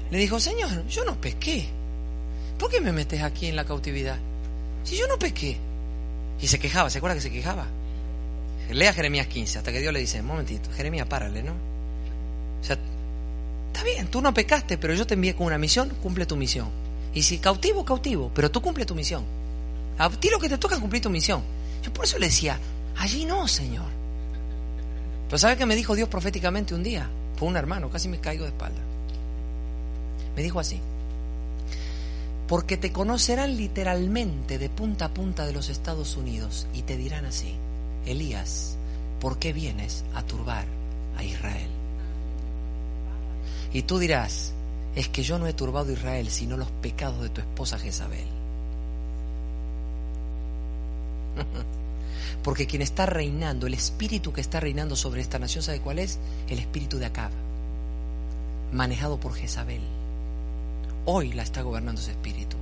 Le 0.09 0.17
dijo, 0.17 0.39
Señor, 0.39 0.87
yo 0.87 1.03
no 1.03 1.19
pesqué. 1.19 1.67
¿Por 2.57 2.71
qué 2.71 2.79
me 2.79 2.93
metes 2.93 3.21
aquí 3.21 3.47
en 3.47 3.57
la 3.57 3.65
cautividad? 3.65 4.17
Si 4.83 4.97
yo 4.97 5.05
no 5.07 5.19
pesqué. 5.19 5.57
Y 6.39 6.47
se 6.47 6.59
quejaba, 6.59 6.89
¿se 6.89 6.99
acuerda 6.99 7.15
que 7.15 7.21
se 7.21 7.31
quejaba? 7.31 7.67
Lea 8.69 8.93
Jeremías 8.93 9.27
15, 9.27 9.59
hasta 9.59 9.71
que 9.71 9.79
Dios 9.79 9.93
le 9.93 9.99
dice, 9.99 10.21
un 10.21 10.27
momentito, 10.27 10.69
Jeremías, 10.71 11.07
párale, 11.07 11.43
¿no? 11.43 11.51
O 11.51 12.63
sea, 12.63 12.77
está 13.67 13.83
bien, 13.83 14.07
tú 14.07 14.21
no 14.21 14.33
pecaste, 14.33 14.77
pero 14.77 14.93
yo 14.93 15.05
te 15.05 15.15
envié 15.15 15.35
con 15.35 15.47
una 15.47 15.57
misión, 15.57 15.89
cumple 16.01 16.25
tu 16.25 16.35
misión. 16.35 16.69
Y 17.13 17.23
si 17.23 17.39
cautivo, 17.39 17.83
cautivo, 17.83 18.31
pero 18.33 18.51
tú 18.51 18.61
cumple 18.61 18.85
tu 18.85 18.95
misión. 18.95 19.23
A 19.97 20.09
ti 20.09 20.29
lo 20.29 20.39
que 20.39 20.49
te 20.49 20.57
toca 20.57 20.75
es 20.75 20.81
cumplir 20.81 21.01
tu 21.01 21.09
misión. 21.09 21.41
Yo 21.81 21.91
por 21.91 22.05
eso 22.05 22.19
le 22.19 22.27
decía, 22.27 22.59
allí 22.97 23.25
no, 23.25 23.47
Señor. 23.47 23.87
Pero 25.27 25.37
¿sabe 25.37 25.57
qué 25.57 25.65
me 25.65 25.75
dijo 25.75 25.95
Dios 25.95 26.09
proféticamente 26.09 26.75
un 26.75 26.83
día? 26.83 27.09
Fue 27.35 27.47
un 27.47 27.57
hermano, 27.57 27.89
casi 27.89 28.07
me 28.07 28.19
caigo 28.19 28.43
de 28.43 28.49
espalda. 28.49 28.79
Me 30.35 30.43
dijo 30.43 30.59
así, 30.59 30.79
porque 32.47 32.77
te 32.77 32.91
conocerán 32.91 33.57
literalmente 33.57 34.57
de 34.57 34.69
punta 34.69 35.05
a 35.05 35.13
punta 35.13 35.45
de 35.45 35.53
los 35.53 35.69
Estados 35.69 36.15
Unidos 36.15 36.67
y 36.73 36.83
te 36.83 36.95
dirán 36.95 37.25
así, 37.25 37.55
Elías, 38.05 38.77
¿por 39.19 39.37
qué 39.37 39.51
vienes 39.51 40.05
a 40.13 40.23
turbar 40.23 40.65
a 41.17 41.23
Israel? 41.23 41.69
Y 43.73 43.81
tú 43.81 43.99
dirás, 43.99 44.53
es 44.95 45.09
que 45.09 45.23
yo 45.23 45.37
no 45.39 45.47
he 45.47 45.53
turbado 45.53 45.89
a 45.89 45.93
Israel, 45.93 46.29
sino 46.29 46.57
los 46.57 46.71
pecados 46.71 47.21
de 47.21 47.29
tu 47.29 47.41
esposa 47.41 47.77
Jezabel. 47.77 48.25
Porque 52.43 52.67
quien 52.67 52.81
está 52.81 53.05
reinando, 53.05 53.67
el 53.67 53.73
espíritu 53.73 54.33
que 54.33 54.41
está 54.41 54.59
reinando 54.59 54.95
sobre 54.95 55.21
esta 55.21 55.39
nación, 55.39 55.63
¿sabe 55.63 55.81
cuál 55.81 55.99
es? 55.99 56.19
El 56.49 56.59
espíritu 56.59 56.97
de 56.97 57.05
Acab, 57.05 57.31
manejado 58.71 59.19
por 59.19 59.33
Jezabel. 59.33 59.81
Hoy 61.05 61.33
la 61.33 61.43
está 61.43 61.61
gobernando 61.61 62.01
ese 62.01 62.11
espíritu. 62.11 62.57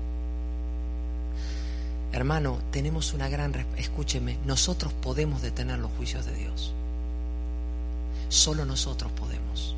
Hermano, 2.12 2.60
tenemos 2.72 3.14
una 3.14 3.28
gran... 3.28 3.54
Escúcheme, 3.76 4.38
nosotros 4.46 4.94
podemos 4.94 5.42
detener 5.42 5.80
los 5.80 5.92
juicios 5.98 6.26
de 6.26 6.34
Dios. 6.34 6.74
Solo 8.30 8.66
nosotros 8.66 9.12
podemos. 9.12 9.76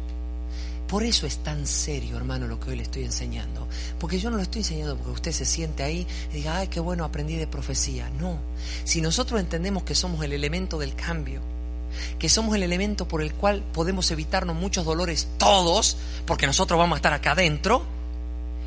Por 0.88 1.04
eso 1.04 1.28
es 1.28 1.40
tan 1.40 1.68
serio, 1.68 2.16
hermano, 2.16 2.48
lo 2.48 2.60
que 2.60 2.70
hoy 2.70 2.78
le 2.78 2.84
estoy 2.84 3.04
enseñando. 3.04 3.68
Porque 4.00 4.20
yo 4.20 4.30
no 4.30 4.38
lo 4.38 4.44
estoy 4.44 4.62
enseñando 4.62 4.96
porque 4.96 5.12
usted 5.12 5.32
se 5.34 5.46
siente 5.46 5.84
ahí 5.84 6.08
y 6.32 6.36
diga, 6.36 6.58
ay, 6.58 6.68
qué 6.70 6.80
bueno, 6.80 7.04
aprendí 7.04 7.36
de 7.36 7.46
profecía. 7.46 8.10
No. 8.20 8.40
Si 8.86 9.02
nosotros 9.02 9.42
entendemos 9.42 9.84
que 9.84 9.96
somos 9.96 10.24
el 10.24 10.32
elemento 10.32 10.80
del 10.80 10.96
cambio, 10.96 11.42
que 12.18 12.30
somos 12.30 12.56
el 12.56 12.64
elemento 12.64 13.06
por 13.06 13.22
el 13.22 13.34
cual 13.34 13.64
podemos 13.74 14.10
evitarnos 14.12 14.56
muchos 14.56 14.86
dolores 14.86 15.28
todos, 15.38 15.98
porque 16.26 16.48
nosotros 16.48 16.80
vamos 16.80 16.96
a 16.96 17.00
estar 17.00 17.14
acá 17.14 17.32
adentro, 17.34 17.84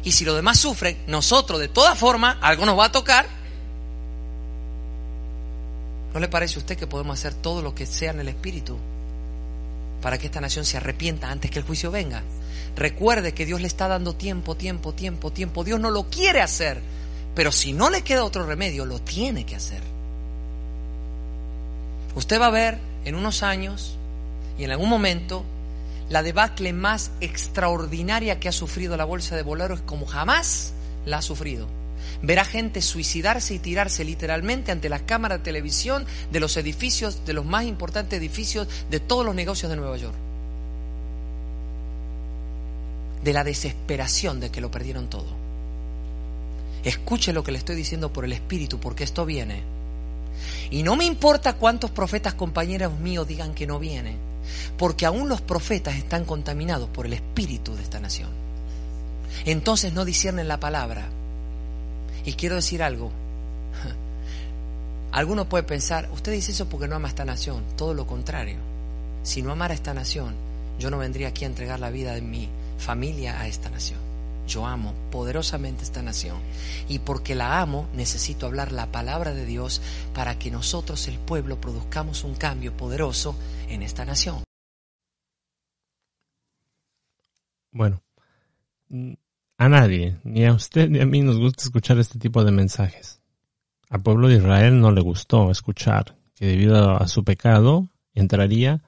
y 0.04 0.12
si 0.12 0.26
los 0.26 0.36
demás 0.36 0.58
sufren, 0.58 0.98
nosotros 1.06 1.58
de 1.58 1.68
todas 1.68 1.98
formas, 1.98 2.36
algo 2.42 2.66
nos 2.66 2.78
va 2.78 2.86
a 2.86 2.92
tocar. 2.92 3.26
¿No 6.12 6.20
le 6.20 6.28
parece 6.28 6.56
a 6.56 6.58
usted 6.58 6.76
que 6.76 6.86
podemos 6.86 7.18
hacer 7.18 7.32
todo 7.32 7.62
lo 7.62 7.74
que 7.74 7.86
sea 7.86 8.10
en 8.10 8.20
el 8.20 8.28
Espíritu 8.28 8.76
para 10.00 10.18
que 10.18 10.26
esta 10.26 10.40
nación 10.40 10.64
se 10.64 10.76
arrepienta 10.76 11.30
antes 11.30 11.50
que 11.50 11.58
el 11.58 11.64
juicio 11.64 11.90
venga? 11.90 12.22
Recuerde 12.76 13.34
que 13.34 13.46
Dios 13.46 13.60
le 13.60 13.66
está 13.66 13.88
dando 13.88 14.14
tiempo, 14.14 14.56
tiempo, 14.56 14.92
tiempo, 14.92 15.32
tiempo. 15.32 15.64
Dios 15.64 15.80
no 15.80 15.90
lo 15.90 16.04
quiere 16.04 16.40
hacer, 16.40 16.80
pero 17.34 17.52
si 17.52 17.72
no 17.72 17.90
le 17.90 18.02
queda 18.02 18.24
otro 18.24 18.46
remedio, 18.46 18.84
lo 18.84 19.00
tiene 19.00 19.44
que 19.44 19.56
hacer. 19.56 19.82
Usted 22.14 22.40
va 22.40 22.46
a 22.46 22.50
ver 22.50 22.78
en 23.04 23.14
unos 23.14 23.42
años 23.42 23.96
y 24.58 24.64
en 24.64 24.72
algún 24.72 24.88
momento 24.88 25.44
la 26.08 26.22
debacle 26.22 26.72
más 26.72 27.12
extraordinaria 27.20 28.40
que 28.40 28.48
ha 28.48 28.52
sufrido 28.52 28.96
la 28.96 29.04
bolsa 29.04 29.36
de 29.36 29.42
es 29.42 29.80
como 29.82 30.06
jamás 30.06 30.72
la 31.06 31.18
ha 31.18 31.22
sufrido. 31.22 31.79
Verá 32.22 32.44
gente 32.44 32.82
suicidarse 32.82 33.54
y 33.54 33.58
tirarse 33.58 34.04
literalmente 34.04 34.72
ante 34.72 34.88
las 34.88 35.02
cámaras 35.02 35.38
de 35.38 35.44
televisión 35.44 36.04
de 36.30 36.40
los 36.40 36.56
edificios, 36.56 37.24
de 37.24 37.32
los 37.32 37.44
más 37.44 37.64
importantes 37.64 38.18
edificios 38.18 38.68
de 38.90 39.00
todos 39.00 39.24
los 39.24 39.34
negocios 39.34 39.70
de 39.70 39.76
Nueva 39.76 39.96
York. 39.96 40.14
De 43.24 43.32
la 43.32 43.44
desesperación 43.44 44.40
de 44.40 44.50
que 44.50 44.60
lo 44.60 44.70
perdieron 44.70 45.08
todo. 45.08 45.28
Escuche 46.84 47.32
lo 47.32 47.44
que 47.44 47.52
le 47.52 47.58
estoy 47.58 47.76
diciendo 47.76 48.12
por 48.12 48.24
el 48.24 48.32
Espíritu, 48.32 48.80
porque 48.80 49.04
esto 49.04 49.26
viene. 49.26 49.62
Y 50.70 50.82
no 50.82 50.96
me 50.96 51.04
importa 51.04 51.54
cuántos 51.54 51.90
profetas 51.90 52.34
compañeros 52.34 52.98
míos 52.98 53.28
digan 53.28 53.54
que 53.54 53.66
no 53.66 53.78
viene 53.78 54.30
porque 54.76 55.06
aún 55.06 55.28
los 55.28 55.40
profetas 55.40 55.96
están 55.96 56.24
contaminados 56.24 56.88
por 56.88 57.06
el 57.06 57.12
espíritu 57.12 57.74
de 57.74 57.82
esta 57.82 58.00
nación. 58.00 58.30
Entonces 59.44 59.92
no 59.92 60.04
disciernen 60.04 60.48
la 60.48 60.60
palabra. 60.60 61.08
Y 62.24 62.34
quiero 62.34 62.56
decir 62.56 62.82
algo. 62.82 63.10
Alguno 65.12 65.48
puede 65.48 65.64
pensar, 65.64 66.08
usted 66.12 66.32
dice 66.32 66.52
eso 66.52 66.68
porque 66.68 66.88
no 66.88 66.96
ama 66.96 67.08
a 67.08 67.10
esta 67.10 67.24
nación. 67.24 67.64
Todo 67.76 67.94
lo 67.94 68.06
contrario. 68.06 68.58
Si 69.22 69.42
no 69.42 69.52
amara 69.52 69.72
a 69.72 69.74
esta 69.74 69.94
nación, 69.94 70.34
yo 70.78 70.90
no 70.90 70.98
vendría 70.98 71.28
aquí 71.28 71.44
a 71.44 71.48
entregar 71.48 71.80
la 71.80 71.90
vida 71.90 72.14
de 72.14 72.22
mi 72.22 72.48
familia 72.78 73.40
a 73.40 73.46
esta 73.46 73.70
nación. 73.70 73.98
Yo 74.46 74.66
amo 74.66 74.94
poderosamente 75.12 75.84
esta 75.84 76.02
nación. 76.02 76.38
Y 76.88 77.00
porque 77.00 77.34
la 77.34 77.60
amo, 77.60 77.88
necesito 77.94 78.46
hablar 78.46 78.72
la 78.72 78.90
palabra 78.90 79.32
de 79.32 79.46
Dios 79.46 79.80
para 80.14 80.38
que 80.38 80.50
nosotros, 80.50 81.06
el 81.06 81.18
pueblo, 81.18 81.60
produzcamos 81.60 82.24
un 82.24 82.34
cambio 82.34 82.76
poderoso 82.76 83.36
en 83.68 83.82
esta 83.82 84.04
nación. 84.04 84.42
Bueno, 87.72 88.02
a 89.60 89.68
nadie, 89.68 90.18
ni 90.24 90.46
a 90.46 90.54
usted 90.54 90.88
ni 90.88 91.00
a 91.00 91.06
mí 91.06 91.20
nos 91.20 91.36
gusta 91.36 91.64
escuchar 91.64 91.98
este 91.98 92.18
tipo 92.18 92.42
de 92.42 92.50
mensajes. 92.50 93.20
Al 93.90 94.00
pueblo 94.00 94.26
de 94.28 94.36
Israel 94.36 94.80
no 94.80 94.90
le 94.90 95.02
gustó 95.02 95.50
escuchar 95.50 96.16
que 96.34 96.46
debido 96.46 96.96
a 96.96 97.06
su 97.08 97.24
pecado 97.24 97.86
entraría 98.14 98.82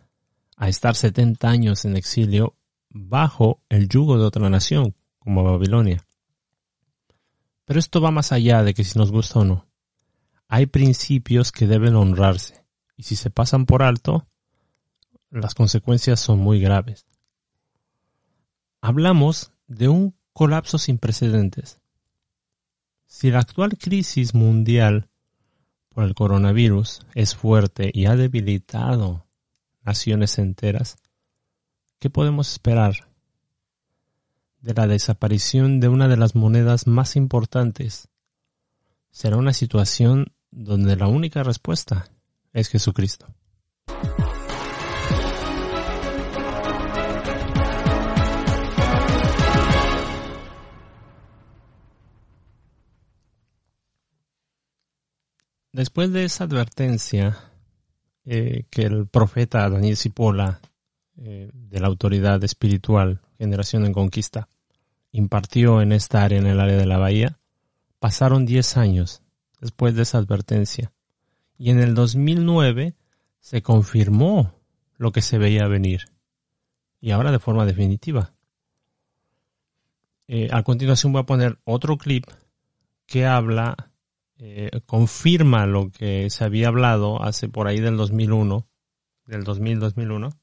a 0.57 0.71
estar 0.71 0.95
70 0.95 1.47
años 1.47 1.85
en 1.85 1.95
exilio 1.95 2.57
bajo 2.88 3.61
el 3.69 3.87
yugo 3.87 4.17
de 4.17 4.25
otra 4.25 4.49
nación, 4.49 4.95
como 5.19 5.45
Babilonia. 5.45 6.07
Pero 7.67 7.79
esto 7.79 8.00
va 8.00 8.11
más 8.11 8.33
allá 8.33 8.62
de 8.62 8.73
que 8.73 8.85
si 8.85 8.99
nos 8.99 9.12
gusta 9.12 9.41
o 9.41 9.45
no. 9.45 9.67
Hay 10.49 10.64
principios 10.64 11.52
que 11.52 11.67
deben 11.67 11.97
honrarse, 11.97 12.64
y 12.97 13.02
si 13.02 13.14
se 13.14 13.29
pasan 13.29 13.67
por 13.67 13.83
alto, 13.83 14.26
las 15.29 15.55
consecuencias 15.55 16.19
son 16.19 16.38
muy 16.38 16.61
graves. 16.61 17.05
Hablamos 18.81 19.52
de 19.67 19.88
un 19.88 20.22
colapso 20.33 20.79
sin 20.79 20.99
precedentes. 20.99 21.81
Si 23.07 23.31
la 23.31 23.41
actual 23.41 23.77
crisis 23.77 24.35
mundial 24.35 25.09
por 25.91 26.05
el 26.05 26.15
coronavirus 26.15 27.07
es 27.15 27.35
fuerte 27.35 27.91
y 27.93 28.07
ha 28.07 28.17
debilitado 28.17 29.27
naciones 29.83 30.39
enteras, 30.39 30.97
¿qué 31.99 32.09
podemos 32.09 32.53
esperar 32.53 33.09
de 34.62 34.75
la 34.75 34.87
desaparición 34.87 35.81
de 35.81 35.89
una 35.89 36.09
de 36.09 36.17
las 36.17 36.35
monedas 36.35 36.87
más 36.87 37.17
importantes 37.17 38.09
será 39.11 39.37
una 39.37 39.53
situación 39.53 40.33
donde 40.51 40.97
la 40.97 41.09
única 41.09 41.43
respuesta 41.43 42.07
es 42.53 42.69
Jesucristo. 42.69 43.27
Después 55.73 56.12
de 56.12 56.25
esa 56.25 56.45
advertencia 56.45 57.38
eh, 58.26 58.64
que 58.71 58.83
el 58.83 59.07
profeta 59.07 59.69
Daniel 59.71 59.97
Cipolla, 59.97 60.61
eh, 61.17 61.50
de 61.52 61.81
la 61.81 61.87
autoridad 61.87 62.45
espiritual 62.45 63.23
Generación 63.38 63.87
en 63.87 63.95
Conquista, 63.95 64.49
impartió 65.12 65.81
en 65.81 65.93
esta 65.93 66.23
área, 66.25 66.38
en 66.38 66.47
el 66.47 66.61
área 66.61 66.76
de 66.76 66.87
la 66.87 66.99
bahía, 66.99 67.38
pasaron 67.99 68.45
10 68.45 68.76
años 68.76 69.23
después 69.61 69.95
de 69.95 70.02
esa 70.02 70.19
advertencia. 70.19 70.93
Y 71.57 71.71
en 71.71 71.81
el 71.81 71.95
2009 71.95 72.95
se 73.41 73.62
confirmó 73.62 74.55
lo 74.99 75.11
que 75.11 75.23
se 75.23 75.38
veía 75.38 75.67
venir. 75.69 76.02
Y 77.00 77.12
ahora 77.12 77.33
de 77.33 77.38
forma 77.38 77.64
definitiva. 77.64 78.35
Eh, 80.29 80.49
a 80.52 80.62
continuación 80.62 81.12
voy 81.12 81.23
a 81.23 81.26
poner 81.26 81.59
otro 81.64 81.97
clip 81.97 82.26
que 83.07 83.26
habla 83.26 83.92
eh, 84.45 84.81
confirma 84.87 85.67
lo 85.67 85.93
que 85.93 86.29
se 86.29 86.43
había 86.43 86.67
hablado 86.67 87.23
hace 87.23 87.49
por 87.49 87.69
ahí 87.69 87.79
del 87.79 87.97
2001, 87.97 88.67
del 89.27 89.45
2000-2001, 89.45 90.37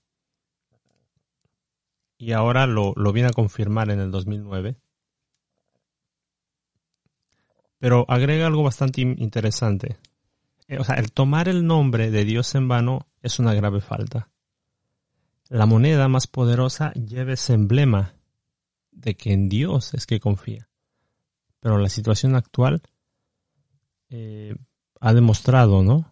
y 2.18 2.32
ahora 2.32 2.66
lo, 2.66 2.94
viene 3.12 3.28
a 3.28 3.34
confirmar 3.34 3.92
en 3.92 4.00
el 4.00 4.10
2009. 4.10 4.78
Pero 7.78 8.06
agrega 8.08 8.48
algo 8.48 8.64
bastante 8.64 9.02
interesante. 9.02 9.98
Eh, 10.70 10.80
o 10.80 10.86
sea, 10.86 10.96
el 10.96 11.12
tomar 11.12 11.50
el 11.50 11.68
nombre 11.68 12.10
de 12.10 12.24
Dios 12.24 12.56
en 12.56 12.70
vano 12.70 13.06
es 13.22 13.38
una 13.38 13.54
grave 13.54 13.82
falta. 13.82 14.30
La 15.50 15.66
moneda 15.66 16.08
más 16.08 16.26
poderosa 16.26 16.94
lleva 16.94 17.34
ese 17.34 17.52
emblema 17.52 18.16
de 18.92 19.16
que 19.16 19.34
en 19.34 19.50
Dios 19.50 19.94
es 19.94 20.06
que 20.06 20.22
confía. 20.22 20.70
Pero 21.60 21.80
la 21.80 21.90
situación 21.90 22.36
actual 22.36 22.82
eh, 24.10 24.56
ha 25.00 25.14
demostrado, 25.14 25.82
¿no? 25.84 26.06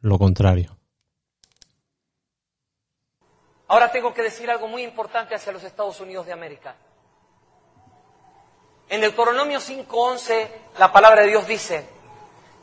Lo 0.00 0.18
contrario. 0.18 0.76
Ahora 3.68 3.90
tengo 3.90 4.14
que 4.14 4.22
decir 4.22 4.50
algo 4.50 4.68
muy 4.68 4.82
importante 4.82 5.34
hacia 5.34 5.52
los 5.52 5.64
Estados 5.64 6.00
Unidos 6.00 6.26
de 6.26 6.32
América. 6.32 6.76
En 8.88 9.00
Deuteronomio 9.00 9.58
5:11 9.58 10.48
la 10.78 10.92
palabra 10.92 11.22
de 11.22 11.28
Dios 11.28 11.46
dice 11.46 11.88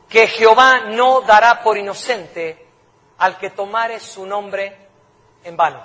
que 0.08 0.26
Jehová 0.26 0.90
no 0.90 1.20
dará 1.22 1.62
por 1.62 1.76
inocente 1.76 2.66
al 3.18 3.36
que 3.36 3.50
tomare 3.50 4.00
su 4.00 4.24
nombre 4.24 4.76
en 5.44 5.56
vano. 5.56 5.84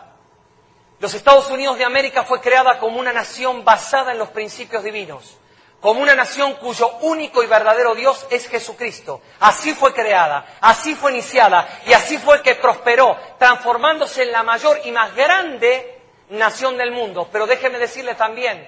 Los 0.99 1.13
Estados 1.13 1.49
Unidos 1.49 1.77
de 1.77 1.85
América 1.85 2.23
fue 2.23 2.41
creada 2.41 2.79
como 2.79 2.99
una 2.99 3.13
nación 3.13 3.63
basada 3.63 4.11
en 4.11 4.17
los 4.17 4.29
principios 4.29 4.83
divinos 4.83 5.37
como 5.81 6.01
una 6.01 6.15
nación 6.15 6.53
cuyo 6.55 6.97
único 7.01 7.41
y 7.41 7.47
verdadero 7.47 7.95
Dios 7.95 8.27
es 8.29 8.47
Jesucristo. 8.47 9.21
Así 9.39 9.73
fue 9.73 9.93
creada, 9.93 10.57
así 10.61 10.95
fue 10.95 11.11
iniciada 11.11 11.81
y 11.85 11.93
así 11.93 12.17
fue 12.17 12.41
que 12.41 12.55
prosperó, 12.55 13.17
transformándose 13.37 14.23
en 14.23 14.31
la 14.31 14.43
mayor 14.43 14.81
y 14.83 14.91
más 14.91 15.15
grande 15.15 15.99
nación 16.29 16.77
del 16.77 16.91
mundo. 16.91 17.29
Pero 17.31 17.47
déjeme 17.47 17.77
decirle 17.77 18.15
también 18.15 18.67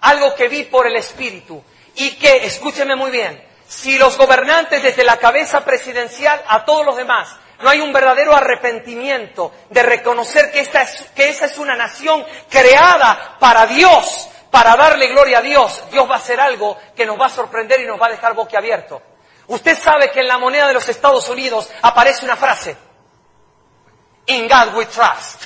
algo 0.00 0.34
que 0.34 0.48
vi 0.48 0.64
por 0.64 0.86
el 0.86 0.96
Espíritu 0.96 1.62
y 1.96 2.16
que, 2.16 2.46
escúcheme 2.46 2.96
muy 2.96 3.10
bien, 3.10 3.42
si 3.66 3.98
los 3.98 4.16
gobernantes 4.16 4.82
desde 4.82 5.04
la 5.04 5.18
cabeza 5.18 5.64
presidencial 5.64 6.42
a 6.48 6.64
todos 6.64 6.86
los 6.86 6.96
demás 6.96 7.28
no 7.60 7.70
hay 7.70 7.80
un 7.80 7.92
verdadero 7.92 8.34
arrepentimiento 8.34 9.52
de 9.70 9.82
reconocer 9.82 10.52
que, 10.52 10.60
esta 10.60 10.82
es, 10.82 11.06
que 11.14 11.28
esa 11.28 11.46
es 11.46 11.58
una 11.58 11.74
nación 11.74 12.24
creada 12.48 13.36
para 13.40 13.66
Dios, 13.66 14.28
para 14.58 14.74
darle 14.74 15.06
gloria 15.06 15.38
a 15.38 15.40
Dios, 15.40 15.84
Dios 15.88 16.10
va 16.10 16.16
a 16.16 16.18
hacer 16.18 16.40
algo 16.40 16.76
que 16.96 17.06
nos 17.06 17.16
va 17.16 17.26
a 17.26 17.30
sorprender 17.30 17.80
y 17.80 17.86
nos 17.86 18.00
va 18.00 18.06
a 18.06 18.10
dejar 18.10 18.34
boquiabierto. 18.34 19.00
Usted 19.46 19.78
sabe 19.78 20.10
que 20.10 20.18
en 20.18 20.26
la 20.26 20.36
moneda 20.36 20.66
de 20.66 20.74
los 20.74 20.88
Estados 20.88 21.28
Unidos 21.28 21.70
aparece 21.80 22.24
una 22.24 22.34
frase. 22.34 22.76
In 24.26 24.48
God 24.48 24.74
we 24.74 24.86
trust. 24.86 25.44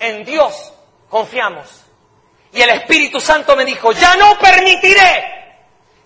En 0.00 0.24
Dios 0.24 0.72
confiamos. 1.08 1.84
Y 2.52 2.60
el 2.60 2.70
Espíritu 2.70 3.20
Santo 3.20 3.54
me 3.54 3.64
dijo, 3.64 3.92
ya 3.92 4.16
no 4.16 4.36
permitiré 4.36 5.60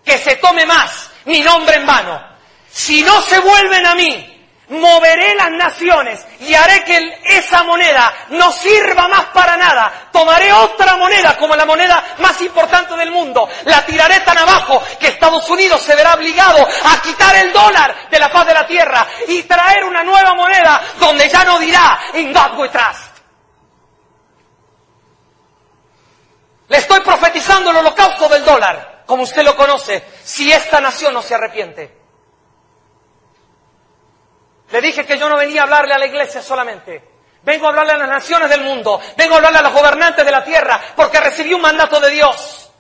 que 0.05 0.19
se 0.19 0.37
tome 0.37 0.67
más 0.67 1.11
mi 1.25 1.41
nombre 1.41 1.77
en 1.77 1.87
vano. 1.87 2.23
Si 2.71 3.01
no 3.05 3.23
se 3.23 3.39
vuelven 3.39 3.87
a 3.87 3.95
mí, 3.95 4.38
moveré 4.69 5.35
las 5.35 5.51
naciones 5.51 6.25
y 6.41 6.55
haré 6.55 6.85
que 6.85 7.21
esa 7.25 7.63
moneda 7.63 8.13
no 8.31 8.53
sirva 8.53 9.09
más 9.09 9.27
para 9.27 9.57
nada. 9.57 10.09
Tomaré 10.13 10.53
otra 10.53 10.97
moneda 10.97 11.37
como 11.37 11.57
la 11.57 11.65
moneda 11.65 12.03
más 12.19 12.41
importante 12.41 12.95
del 12.97 13.11
mundo, 13.11 13.49
la 13.65 13.85
tiraré 13.85 14.21
tan 14.21 14.39
abajo 14.39 14.83
que 14.99 15.09
Estados 15.09 15.49
Unidos 15.49 15.81
se 15.83 15.95
verá 15.95 16.15
obligado 16.15 16.67
a 16.85 17.03
quitar 17.03 17.35
el 17.37 17.53
dólar 17.53 18.09
de 18.11 18.19
la 18.19 18.29
faz 18.29 18.47
de 18.47 18.55
la 18.55 18.67
tierra 18.67 19.07
y 19.29 19.43
traer 19.45 19.85
una 19.85 20.03
nueva 20.03 20.35
moneda 20.35 20.81
donde 20.99 21.29
ya 21.29 21.45
no 21.45 21.59
dirá 21.59 21.99
in 22.15 22.33
God 22.33 22.59
we 22.59 22.69
trust. 22.69 23.19
Le 26.69 26.77
estoy 26.77 27.01
profetizando 27.01 27.71
el 27.71 27.77
holocausto 27.79 28.29
del 28.29 28.45
dólar, 28.45 29.05
como 29.07 29.23
usted 29.23 29.43
lo 29.43 29.57
conoce, 29.57 30.05
si 30.23 30.53
esta 30.53 30.81
nación 30.81 31.15
no 31.15 31.23
se 31.23 31.35
arrepiente. 31.35 31.98
Le 34.71 34.81
dije 34.81 35.07
que 35.07 35.19
yo 35.19 35.29
no 35.29 35.37
venía 35.37 35.63
a 35.63 35.65
hablarle 35.65 35.95
a 35.95 35.99
la 35.99 36.07
iglesia 36.07 36.43
solamente. 36.43 37.03
Vengo 37.43 37.67
a 37.67 37.69
hablarle 37.71 37.93
a 37.93 37.99
las 37.99 38.09
naciones 38.09 38.51
del 38.51 38.63
mundo. 38.63 39.01
Vengo 39.17 39.35
a 39.35 39.37
hablarle 39.37 39.59
a 39.59 39.63
los 39.63 39.73
gobernantes 39.73 40.25
de 40.25 40.31
la 40.31 40.45
tierra 40.45 40.81
porque 40.95 41.21
recibí 41.21 41.55
un 41.55 41.63
mandato 41.63 42.01
de 42.01 42.11
Dios. 42.11 42.71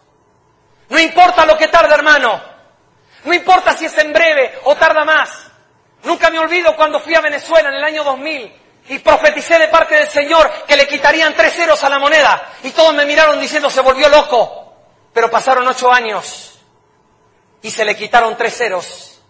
No 0.90 0.98
importa 0.98 1.46
lo 1.46 1.56
que 1.56 1.68
tarde, 1.68 1.94
hermano. 1.94 2.40
No 3.24 3.34
importa 3.34 3.76
si 3.76 3.86
es 3.86 3.98
en 3.98 4.12
breve 4.12 4.58
o 4.64 4.76
tarda 4.76 5.04
más. 5.04 5.46
Nunca 6.04 6.30
me 6.30 6.38
olvido 6.38 6.76
cuando 6.76 7.00
fui 7.00 7.14
a 7.14 7.20
Venezuela 7.20 7.70
en 7.70 7.76
el 7.76 7.84
año 7.84 8.04
2000 8.04 8.62
y 8.88 8.98
profeticé 9.00 9.58
de 9.58 9.68
parte 9.68 9.96
del 9.96 10.08
Señor 10.08 10.50
que 10.66 10.76
le 10.76 10.86
quitarían 10.86 11.34
tres 11.34 11.54
ceros 11.54 11.82
a 11.84 11.88
la 11.88 11.98
moneda. 11.98 12.52
Y 12.62 12.70
todos 12.70 12.94
me 12.94 13.06
miraron 13.06 13.40
diciendo 13.40 13.70
se 13.70 13.80
volvió 13.80 14.08
loco. 14.08 14.74
Pero 15.12 15.30
pasaron 15.30 15.66
ocho 15.66 15.90
años 15.90 16.60
y 17.62 17.70
se 17.70 17.84
le 17.84 17.96
quitaron 17.96 18.36
tres 18.36 18.56
ceros 18.56 19.22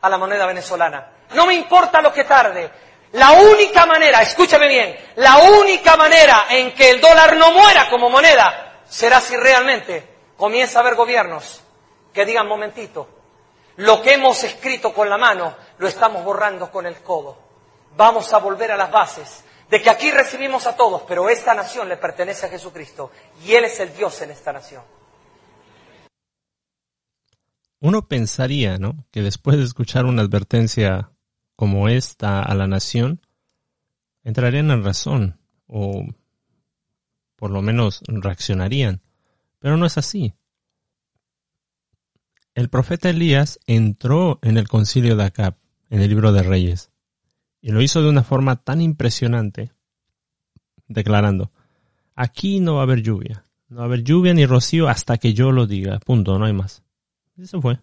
a 0.00 0.08
la 0.08 0.16
moneda 0.16 0.46
venezolana. 0.46 1.17
No 1.34 1.46
me 1.46 1.54
importa 1.54 2.00
lo 2.00 2.12
que 2.12 2.24
tarde. 2.24 2.70
La 3.12 3.32
única 3.32 3.86
manera, 3.86 4.20
escúchame 4.20 4.68
bien, 4.68 4.96
la 5.16 5.38
única 5.38 5.96
manera 5.96 6.46
en 6.50 6.74
que 6.74 6.90
el 6.90 7.00
dólar 7.00 7.36
no 7.36 7.52
muera 7.52 7.88
como 7.88 8.10
moneda 8.10 8.82
será 8.86 9.20
si 9.20 9.36
realmente 9.36 10.06
comienza 10.36 10.78
a 10.78 10.82
haber 10.82 10.94
gobiernos 10.94 11.62
que 12.12 12.26
digan, 12.26 12.46
momentito, 12.46 13.08
lo 13.76 14.02
que 14.02 14.14
hemos 14.14 14.42
escrito 14.44 14.92
con 14.92 15.08
la 15.08 15.16
mano 15.16 15.54
lo 15.78 15.88
estamos 15.88 16.24
borrando 16.24 16.70
con 16.70 16.84
el 16.84 16.96
codo. 16.96 17.38
Vamos 17.96 18.32
a 18.32 18.38
volver 18.38 18.72
a 18.72 18.76
las 18.76 18.90
bases 18.90 19.44
de 19.70 19.80
que 19.80 19.90
aquí 19.90 20.10
recibimos 20.10 20.66
a 20.66 20.76
todos, 20.76 21.02
pero 21.02 21.28
esta 21.28 21.54
nación 21.54 21.88
le 21.88 21.96
pertenece 21.96 22.46
a 22.46 22.50
Jesucristo 22.50 23.10
y 23.44 23.54
Él 23.54 23.64
es 23.64 23.78
el 23.80 23.94
Dios 23.94 24.20
en 24.22 24.30
esta 24.30 24.52
nación. 24.52 24.82
Uno 27.80 28.08
pensaría, 28.08 28.78
¿no? 28.78 29.04
Que 29.12 29.22
después 29.22 29.56
de 29.56 29.64
escuchar 29.64 30.04
una 30.04 30.22
advertencia 30.22 31.12
como 31.58 31.88
esta 31.88 32.40
a 32.40 32.54
la 32.54 32.68
nación, 32.68 33.20
entrarían 34.22 34.70
en 34.70 34.84
razón 34.84 35.40
o 35.66 36.06
por 37.34 37.50
lo 37.50 37.62
menos 37.62 38.00
reaccionarían. 38.06 39.02
Pero 39.58 39.76
no 39.76 39.84
es 39.84 39.98
así. 39.98 40.34
El 42.54 42.68
profeta 42.68 43.10
Elías 43.10 43.58
entró 43.66 44.38
en 44.42 44.56
el 44.56 44.68
concilio 44.68 45.16
de 45.16 45.24
Acab, 45.24 45.56
en 45.90 46.00
el 46.00 46.08
libro 46.08 46.30
de 46.30 46.44
Reyes, 46.44 46.92
y 47.60 47.72
lo 47.72 47.82
hizo 47.82 48.02
de 48.02 48.08
una 48.08 48.22
forma 48.22 48.62
tan 48.62 48.80
impresionante, 48.80 49.72
declarando, 50.86 51.50
aquí 52.14 52.60
no 52.60 52.74
va 52.74 52.80
a 52.80 52.84
haber 52.84 53.02
lluvia, 53.02 53.46
no 53.68 53.78
va 53.78 53.82
a 53.82 53.86
haber 53.86 54.04
lluvia 54.04 54.32
ni 54.32 54.46
rocío 54.46 54.86
hasta 54.86 55.18
que 55.18 55.34
yo 55.34 55.50
lo 55.50 55.66
diga, 55.66 55.98
punto, 55.98 56.38
no 56.38 56.44
hay 56.44 56.52
más. 56.52 56.84
Y 57.36 57.42
eso 57.42 57.60
fue. 57.60 57.80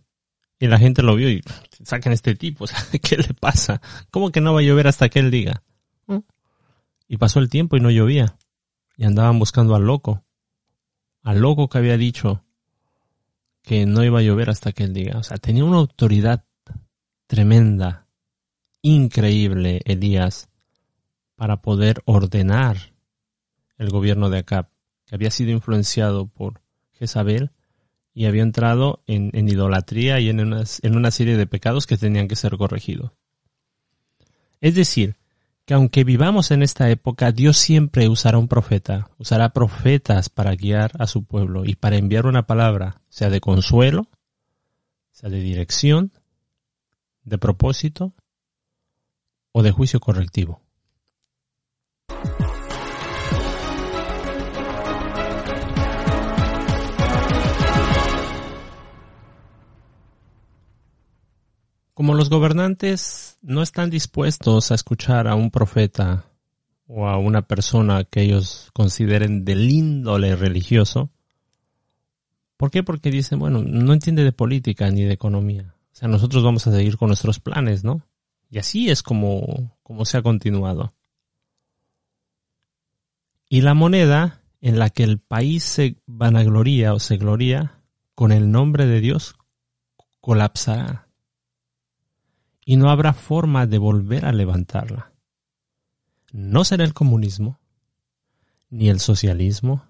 Y 0.60 0.68
la 0.68 0.80
gente 0.80 1.02
lo 1.04 1.16
vio 1.16 1.30
y 1.30 1.42
sacan 1.84 2.14
este 2.14 2.36
tipo, 2.36 2.66
¿qué 3.02 3.18
le 3.18 3.34
pasa? 3.34 3.82
¿Cómo 4.10 4.32
que 4.32 4.42
no 4.42 4.54
va 4.54 4.62
a 4.62 4.64
llover 4.64 4.88
hasta 4.88 5.10
que 5.10 5.20
él 5.20 5.32
diga? 5.32 5.64
Y 7.08 7.18
pasó 7.18 7.40
el 7.40 7.50
tiempo 7.50 7.78
y 7.78 7.82
no 7.82 7.92
llovía. 7.92 8.38
Y 8.98 9.06
andaban 9.06 9.38
buscando 9.38 9.76
al 9.76 9.84
loco. 9.84 10.24
Al 11.22 11.40
loco 11.40 11.70
que 11.70 11.78
había 11.78 11.98
dicho 11.98 12.44
que 13.62 13.86
no 13.86 14.04
iba 14.04 14.20
a 14.20 14.24
llover 14.24 14.50
hasta 14.50 14.72
que 14.72 14.84
él 14.84 14.94
diga. 14.94 15.20
O 15.20 15.24
sea, 15.24 15.38
tenía 15.38 15.66
una 15.66 15.78
autoridad 15.78 16.46
tremenda, 17.28 18.08
increíble, 18.82 19.82
Elías, 19.86 20.50
para 21.36 21.62
poder 21.62 22.02
ordenar 22.06 22.78
el 23.78 23.90
gobierno 23.90 24.30
de 24.30 24.40
Acab, 24.40 24.70
que 25.06 25.16
había 25.16 25.32
sido 25.32 25.52
influenciado 25.52 26.28
por 26.28 26.62
Jezabel 26.94 27.52
y 28.16 28.26
había 28.26 28.42
entrado 28.44 29.04
en, 29.06 29.30
idolatría 29.48 30.20
y 30.22 30.30
en, 30.30 30.40
unas- 30.40 30.80
en 30.84 30.96
una 30.96 31.12
serie 31.12 31.36
de 31.38 31.46
pecados 31.46 31.86
que 31.86 31.98
tenían 31.98 32.30
que 32.30 32.38
ser 32.38 32.58
corregidos. 32.58 33.12
Es 34.62 34.74
decir, 34.74 35.18
que 35.66 35.74
aunque 35.74 36.04
vivamos 36.06 36.50
en 36.52 36.64
esta 36.64 36.90
época, 36.90 37.32
Dios 37.34 37.58
siempre 37.58 38.08
usará 38.08 38.38
un 38.38 38.48
profeta, 38.48 39.10
usará 39.18 39.50
profetas 39.50 40.30
para 40.30 40.56
guiar 40.56 40.92
a 40.98 41.08
su 41.08 41.26
pueblo 41.26 41.66
y 41.66 41.76
para 41.76 41.98
enviar 41.98 42.26
una 42.26 42.48
palabra, 42.48 43.02
sea 43.10 43.30
de 43.30 43.42
consuelo, 43.42 44.08
sea 45.12 45.30
de 45.30 45.42
dirección, 45.42 46.14
de 47.24 47.38
propósito 47.38 48.14
o 49.52 49.62
de 49.62 49.72
juicio 49.72 50.00
correctivo. 50.00 50.62
Como 61.96 62.14
los 62.14 62.30
gobernantes 62.30 63.38
no 63.42 63.62
están 63.62 63.90
dispuestos 63.90 64.70
a 64.70 64.76
escuchar 64.76 65.30
a 65.30 65.36
un 65.36 65.50
profeta 65.50 66.26
o 66.88 67.08
a 67.08 67.18
una 67.18 67.44
persona 67.44 68.04
que 68.04 68.22
ellos 68.22 68.70
consideren 68.74 69.46
del 69.46 69.72
índole 69.72 70.36
religioso, 70.36 71.10
¿por 72.58 72.70
qué? 72.70 72.84
Porque 72.84 73.12
dicen, 73.12 73.40
bueno, 73.40 73.64
no 73.64 73.94
entiende 73.94 74.26
de 74.26 74.34
política 74.34 74.92
ni 74.92 75.06
de 75.06 75.14
economía. 75.14 75.74
O 75.94 75.96
sea, 75.96 76.10
nosotros 76.10 76.44
vamos 76.44 76.68
a 76.68 76.74
seguir 76.74 76.98
con 76.98 77.08
nuestros 77.08 77.40
planes, 77.40 77.86
¿no? 77.86 78.02
Y 78.50 78.58
así 78.58 78.90
es 78.90 79.02
como, 79.02 79.78
como 79.82 80.04
se 80.04 80.18
ha 80.18 80.22
continuado. 80.22 80.94
Y 83.48 83.62
la 83.62 83.74
moneda 83.74 84.42
en 84.60 84.80
la 84.80 84.90
que 84.90 85.04
el 85.04 85.20
país 85.20 85.64
se 85.64 85.96
vanagloria 86.08 86.94
o 86.94 87.00
se 87.00 87.16
gloria 87.16 87.80
con 88.16 88.34
el 88.34 88.52
nombre 88.52 88.86
de 88.86 89.00
Dios 89.00 89.38
colapsará 90.20 91.05
y 92.66 92.78
no 92.78 92.90
habrá 92.90 93.14
forma 93.14 93.68
de 93.68 93.78
volver 93.78 94.26
a 94.26 94.34
levantarla. 94.34 95.14
No 96.34 96.66
será 96.66 96.84
el 96.84 96.94
comunismo, 96.94 97.60
ni 98.70 98.90
el 98.90 99.00
socialismo, 99.00 99.86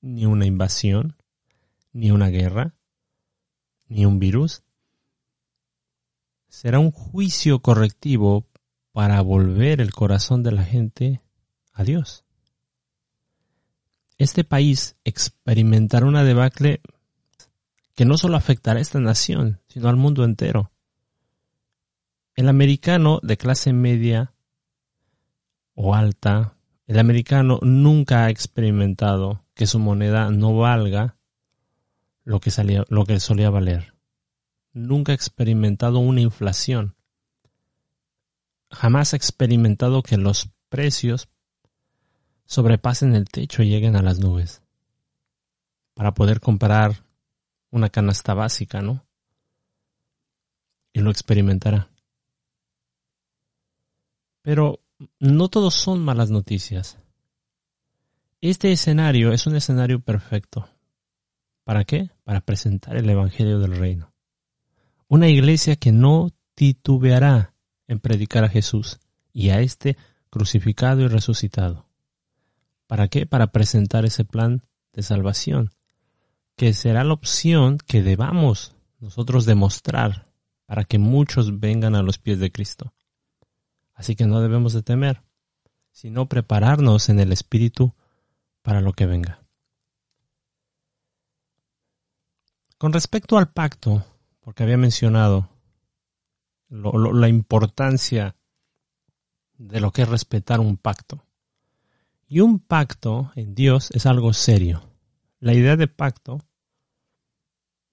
ni 0.00 0.26
una 0.26 0.44
invasión, 0.44 1.16
ni 1.92 2.10
una 2.10 2.28
guerra, 2.28 2.74
ni 3.88 4.04
un 4.04 4.18
virus. 4.18 4.64
Será 6.48 6.80
un 6.80 6.90
juicio 6.90 7.60
correctivo 7.60 8.46
para 8.92 9.20
volver 9.20 9.80
el 9.80 9.92
corazón 9.92 10.42
de 10.42 10.52
la 10.52 10.64
gente 10.64 11.22
a 11.72 11.84
Dios. 11.84 12.24
Este 14.18 14.42
país 14.42 14.96
experimentará 15.04 16.06
una 16.06 16.24
debacle 16.24 16.80
que 17.94 18.04
no 18.04 18.18
solo 18.18 18.36
afectará 18.36 18.78
a 18.78 18.82
esta 18.82 18.98
nación, 18.98 19.60
sino 19.68 19.88
al 19.88 19.96
mundo 19.96 20.24
entero. 20.24 20.72
El 22.36 22.50
americano 22.50 23.18
de 23.22 23.38
clase 23.38 23.72
media 23.72 24.34
o 25.74 25.94
alta, 25.94 26.58
el 26.86 26.98
americano 26.98 27.58
nunca 27.62 28.26
ha 28.26 28.30
experimentado 28.30 29.42
que 29.54 29.66
su 29.66 29.78
moneda 29.78 30.30
no 30.30 30.54
valga 30.54 31.16
lo 32.24 32.38
que, 32.38 32.50
solía 32.50 33.50
valer. 33.50 33.94
Nunca 34.74 35.12
ha 35.12 35.14
experimentado 35.14 35.98
una 35.98 36.20
inflación. 36.20 36.94
Jamás 38.70 39.14
ha 39.14 39.16
experimentado 39.16 40.02
que 40.02 40.18
los 40.18 40.50
precios 40.68 41.30
sobrepasen 42.44 43.14
el 43.14 43.30
techo 43.30 43.62
y 43.62 43.70
lleguen 43.70 43.96
a 43.96 44.02
las 44.02 44.18
nubes. 44.18 44.60
Para 45.94 46.12
poder 46.12 46.40
comprar 46.40 47.02
una 47.70 47.88
canasta 47.88 48.34
básica, 48.34 48.82
¿no? 48.82 49.06
Y 50.92 51.00
lo 51.00 51.10
experimentará. 51.10 51.95
Pero 54.46 54.78
no 55.18 55.48
todos 55.48 55.74
son 55.74 56.04
malas 56.04 56.30
noticias. 56.30 57.00
Este 58.40 58.70
escenario 58.70 59.32
es 59.32 59.48
un 59.48 59.56
escenario 59.56 59.98
perfecto. 59.98 60.68
¿Para 61.64 61.82
qué? 61.82 62.10
Para 62.22 62.42
presentar 62.42 62.96
el 62.96 63.10
Evangelio 63.10 63.58
del 63.58 63.74
Reino. 63.76 64.12
Una 65.08 65.26
iglesia 65.26 65.74
que 65.74 65.90
no 65.90 66.28
titubeará 66.54 67.54
en 67.88 67.98
predicar 67.98 68.44
a 68.44 68.48
Jesús 68.48 69.00
y 69.32 69.48
a 69.48 69.58
este 69.62 69.96
crucificado 70.30 71.00
y 71.00 71.08
resucitado. 71.08 71.88
¿Para 72.86 73.08
qué? 73.08 73.26
Para 73.26 73.48
presentar 73.48 74.04
ese 74.04 74.24
plan 74.24 74.62
de 74.92 75.02
salvación, 75.02 75.72
que 76.54 76.72
será 76.72 77.02
la 77.02 77.14
opción 77.14 77.78
que 77.78 78.00
debamos 78.00 78.76
nosotros 79.00 79.44
demostrar 79.44 80.28
para 80.66 80.84
que 80.84 80.98
muchos 80.98 81.58
vengan 81.58 81.96
a 81.96 82.02
los 82.02 82.18
pies 82.18 82.38
de 82.38 82.52
Cristo. 82.52 82.92
Así 83.96 84.14
que 84.14 84.26
no 84.26 84.40
debemos 84.40 84.74
de 84.74 84.82
temer, 84.82 85.22
sino 85.90 86.28
prepararnos 86.28 87.08
en 87.08 87.18
el 87.18 87.32
Espíritu 87.32 87.94
para 88.62 88.82
lo 88.82 88.92
que 88.92 89.06
venga. 89.06 89.42
Con 92.76 92.92
respecto 92.92 93.38
al 93.38 93.50
pacto, 93.50 94.04
porque 94.40 94.62
había 94.62 94.76
mencionado 94.76 95.48
la 96.68 97.28
importancia 97.28 98.36
de 99.56 99.80
lo 99.80 99.92
que 99.92 100.02
es 100.02 100.08
respetar 100.08 100.60
un 100.60 100.76
pacto. 100.76 101.24
Y 102.28 102.40
un 102.40 102.58
pacto 102.58 103.32
en 103.34 103.54
Dios 103.54 103.90
es 103.92 104.04
algo 104.04 104.34
serio. 104.34 104.82
La 105.40 105.54
idea 105.54 105.76
de 105.76 105.88
pacto 105.88 106.40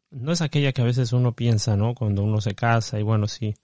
no 0.10 0.34
es 0.34 0.42
aquella 0.42 0.74
que 0.74 0.82
a 0.82 0.86
veces 0.86 1.14
uno 1.14 1.34
piensa, 1.34 1.78
¿no? 1.78 1.96
Cuando 1.96 2.24
uno 2.24 2.42
se 2.42 2.56
casa 2.56 3.00
y 3.00 3.04
bueno, 3.04 3.28
sí, 3.28 3.56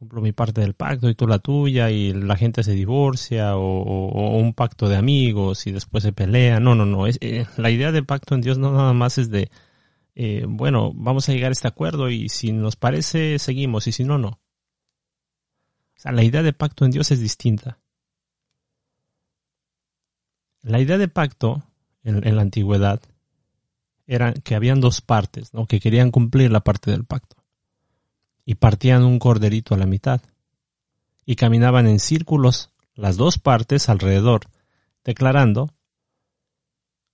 cumplo 0.00 0.22
mi 0.22 0.32
parte 0.32 0.62
del 0.62 0.72
pacto 0.72 1.10
y 1.10 1.14
tú 1.14 1.26
la 1.26 1.40
tuya 1.40 1.90
y 1.90 2.14
la 2.14 2.34
gente 2.34 2.62
se 2.62 2.72
divorcia 2.72 3.58
o, 3.58 4.38
un 4.38 4.54
pacto 4.54 4.88
de 4.88 4.96
amigos 4.96 5.66
y 5.66 5.72
después 5.72 6.02
se 6.02 6.14
pelea. 6.14 6.58
No, 6.58 6.74
no, 6.74 6.86
no. 6.86 7.06
Es, 7.06 7.18
eh, 7.20 7.46
la 7.58 7.70
idea 7.70 7.92
de 7.92 8.02
pacto 8.02 8.34
en 8.34 8.40
Dios 8.40 8.56
no 8.56 8.72
nada 8.72 8.94
más 8.94 9.18
es 9.18 9.30
de, 9.30 9.50
eh, 10.14 10.46
bueno, 10.48 10.92
vamos 10.94 11.28
a 11.28 11.32
llegar 11.32 11.50
a 11.50 11.52
este 11.52 11.68
acuerdo 11.68 12.08
y 12.08 12.30
si 12.30 12.50
nos 12.50 12.76
parece 12.76 13.38
seguimos 13.38 13.86
y 13.88 13.92
si 13.92 14.04
no, 14.04 14.16
no. 14.16 14.28
O 14.28 14.40
sea, 15.96 16.12
la 16.12 16.22
idea 16.24 16.42
de 16.42 16.54
pacto 16.54 16.86
en 16.86 16.92
Dios 16.92 17.10
es 17.10 17.20
distinta. 17.20 17.78
La 20.62 20.80
idea 20.80 20.96
de 20.96 21.08
pacto 21.08 21.62
en, 22.04 22.26
en 22.26 22.36
la 22.36 22.42
antigüedad 22.42 23.02
era 24.06 24.32
que 24.32 24.54
habían 24.54 24.80
dos 24.80 25.02
partes, 25.02 25.52
¿no? 25.52 25.66
Que 25.66 25.78
querían 25.78 26.10
cumplir 26.10 26.50
la 26.50 26.60
parte 26.60 26.90
del 26.90 27.04
pacto. 27.04 27.39
Y 28.50 28.56
partían 28.56 29.04
un 29.04 29.20
corderito 29.20 29.76
a 29.76 29.78
la 29.78 29.86
mitad. 29.86 30.22
Y 31.24 31.36
caminaban 31.36 31.86
en 31.86 32.00
círculos 32.00 32.72
las 32.96 33.16
dos 33.16 33.38
partes 33.38 33.88
alrededor, 33.88 34.40
declarando 35.04 35.72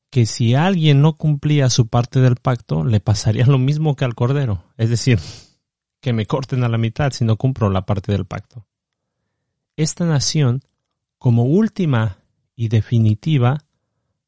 que 0.08 0.24
si 0.24 0.54
alguien 0.54 1.02
no 1.02 1.18
cumplía 1.18 1.68
su 1.68 1.88
parte 1.88 2.20
del 2.20 2.36
pacto, 2.36 2.84
le 2.84 3.00
pasaría 3.00 3.44
lo 3.44 3.58
mismo 3.58 3.96
que 3.96 4.06
al 4.06 4.14
cordero. 4.14 4.64
Es 4.78 4.88
decir, 4.88 5.20
que 6.00 6.14
me 6.14 6.24
corten 6.24 6.64
a 6.64 6.70
la 6.70 6.78
mitad 6.78 7.12
si 7.12 7.26
no 7.26 7.36
cumplo 7.36 7.68
la 7.68 7.84
parte 7.84 8.12
del 8.12 8.24
pacto. 8.24 8.66
Esta 9.76 10.06
nación, 10.06 10.62
como 11.18 11.42
última 11.42 12.16
y 12.54 12.68
definitiva, 12.68 13.66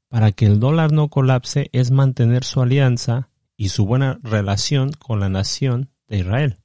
para 0.09 0.33
que 0.33 0.45
el 0.45 0.61
dólar 0.61 0.93
no 0.93 1.09
colapse, 1.09 1.71
es 1.73 1.91
mantener 1.91 2.45
su 2.45 2.61
alianza 2.61 3.31
y 3.57 3.71
su 3.71 3.87
buena 3.87 4.21
relación 4.23 4.93
con 4.93 5.21
la 5.21 5.31
nación 5.31 5.89
de 6.07 6.19
Israel. 6.19 6.59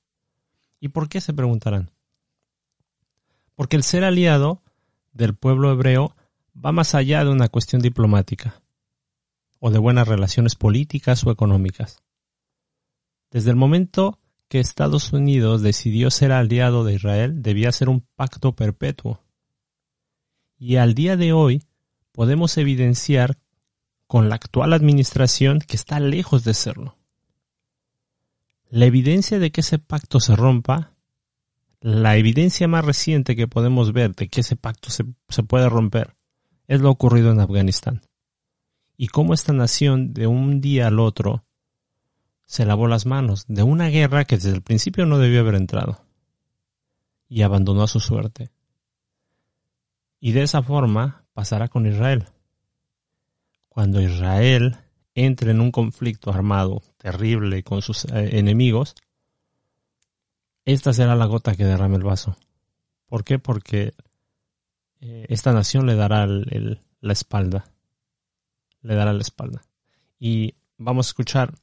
¿Y 0.84 0.90
por 0.90 1.08
qué 1.08 1.22
se 1.22 1.32
preguntarán? 1.32 1.92
Porque 3.56 3.78
el 3.78 3.84
ser 3.84 4.04
aliado 4.04 4.62
del 5.14 5.34
pueblo 5.34 5.72
hebreo 5.72 6.14
va 6.54 6.74
más 6.74 6.94
allá 6.94 7.24
de 7.24 7.32
una 7.32 7.48
cuestión 7.48 7.82
diplomática 7.82 8.62
o 9.60 9.72
de 9.72 9.80
buenas 9.80 10.10
relaciones 10.10 10.56
políticas 10.56 11.26
o 11.26 11.32
económicas. 11.32 12.04
Desde 13.32 13.50
el 13.50 13.56
momento 13.56 14.20
que 14.50 14.60
Estados 14.60 15.14
Unidos 15.14 15.62
decidió 15.62 16.12
ser 16.12 16.34
aliado 16.34 16.84
de 16.84 16.96
Israel, 16.96 17.42
debía 17.42 17.72
ser 17.72 17.88
un 17.88 18.02
pacto 18.18 18.54
perpetuo. 18.54 19.22
Y 20.58 20.76
al 20.76 20.96
día 20.96 21.16
de 21.16 21.32
hoy 21.32 21.64
podemos 22.12 22.58
evidenciar 22.58 23.38
con 24.06 24.28
la 24.28 24.36
actual 24.36 24.74
administración 24.74 25.60
que 25.60 25.78
está 25.78 26.02
lejos 26.02 26.44
de 26.44 26.54
serlo. 26.54 26.98
La 28.74 28.88
evidencia 28.88 29.38
de 29.38 29.52
que 29.52 29.62
ese 29.62 29.78
pacto 29.78 30.20
se 30.20 30.36
rompa, 30.36 30.96
la 31.80 32.18
evidencia 32.18 32.68
más 32.68 32.84
reciente 32.84 33.36
que 33.36 33.48
podemos 33.48 33.94
ver 33.94 34.16
de 34.16 34.30
que 34.30 34.42
ese 34.42 34.56
pacto 34.56 34.90
se, 34.90 35.04
puede 35.44 35.70
romper, 35.70 36.16
es 36.68 36.82
lo 36.82 36.90
ocurrido 36.90 37.32
en 37.32 37.40
Afganistán. 37.40 38.02
Y 38.98 39.10
cómo 39.10 39.36
esta 39.36 39.54
nación 39.54 40.16
de 40.16 40.26
un 40.26 40.60
día 40.60 40.88
al 40.88 41.00
otro 41.00 41.46
se 42.48 42.66
lavó 42.66 42.88
las 42.88 43.06
manos 43.06 43.46
de 43.48 43.62
una 43.62 43.90
guerra 43.90 44.26
que 44.26 44.38
desde 44.38 44.56
el 44.56 44.64
principio 44.64 45.06
no 45.06 45.20
debió 45.20 45.42
haber 45.42 45.54
entrado 45.54 46.04
y 47.30 47.44
abandonó 47.44 47.84
a 47.84 47.88
su 47.88 48.00
suerte. 48.00 48.50
Y 50.20 50.32
de 50.32 50.42
esa 50.42 50.64
forma 50.64 51.28
pasará 51.34 51.68
con 51.68 51.86
Israel. 51.86 52.26
Cuando 53.70 54.02
Israel 54.02 54.83
entre 55.16 55.52
en 55.52 55.62
un 55.62 55.72
conflicto 55.72 56.32
armado 56.32 56.82
terrible 56.98 57.64
con 57.64 57.82
sus 57.82 58.06
eh, 58.06 58.40
enemigos, 58.40 58.96
esta 60.66 60.94
será 60.94 61.16
la 61.16 61.26
gota 61.26 61.56
que 61.56 61.66
derrame 61.66 61.98
el 61.98 62.04
vaso. 62.04 62.36
¿Por 63.06 63.24
qué? 63.24 63.38
Porque 63.38 63.94
eh, 65.02 65.26
esta 65.30 65.52
nación 65.52 65.86
le 65.86 65.96
dará 65.96 66.26
la 66.26 67.14
espalda. 67.14 67.66
Le 68.82 68.96
dará 68.96 69.14
la 69.14 69.22
espalda. 69.22 69.62
Y 70.20 70.56
vamos 70.78 71.08
a 71.08 71.10
escuchar 71.10 71.54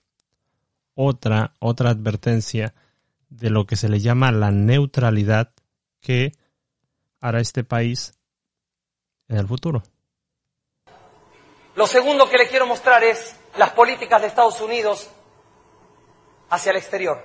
otra, 0.94 1.54
otra 1.58 1.90
advertencia 1.90 2.74
de 3.30 3.50
lo 3.50 3.66
que 3.66 3.76
se 3.76 3.88
le 3.88 4.00
llama 4.00 4.32
la 4.32 4.50
neutralidad 4.50 5.52
que 6.00 6.32
hará 7.20 7.40
este 7.40 7.64
país 7.64 8.12
en 9.28 9.38
el 9.38 9.46
futuro. 9.46 9.82
Lo 11.76 11.86
segundo 11.86 12.28
que 12.28 12.36
le 12.36 12.48
quiero 12.48 12.66
mostrar 12.66 13.02
es 13.04 13.39
las 13.56 13.70
políticas 13.70 14.20
de 14.20 14.28
Estados 14.28 14.60
Unidos 14.60 15.08
hacia 16.50 16.70
el 16.70 16.76
exterior. 16.76 17.22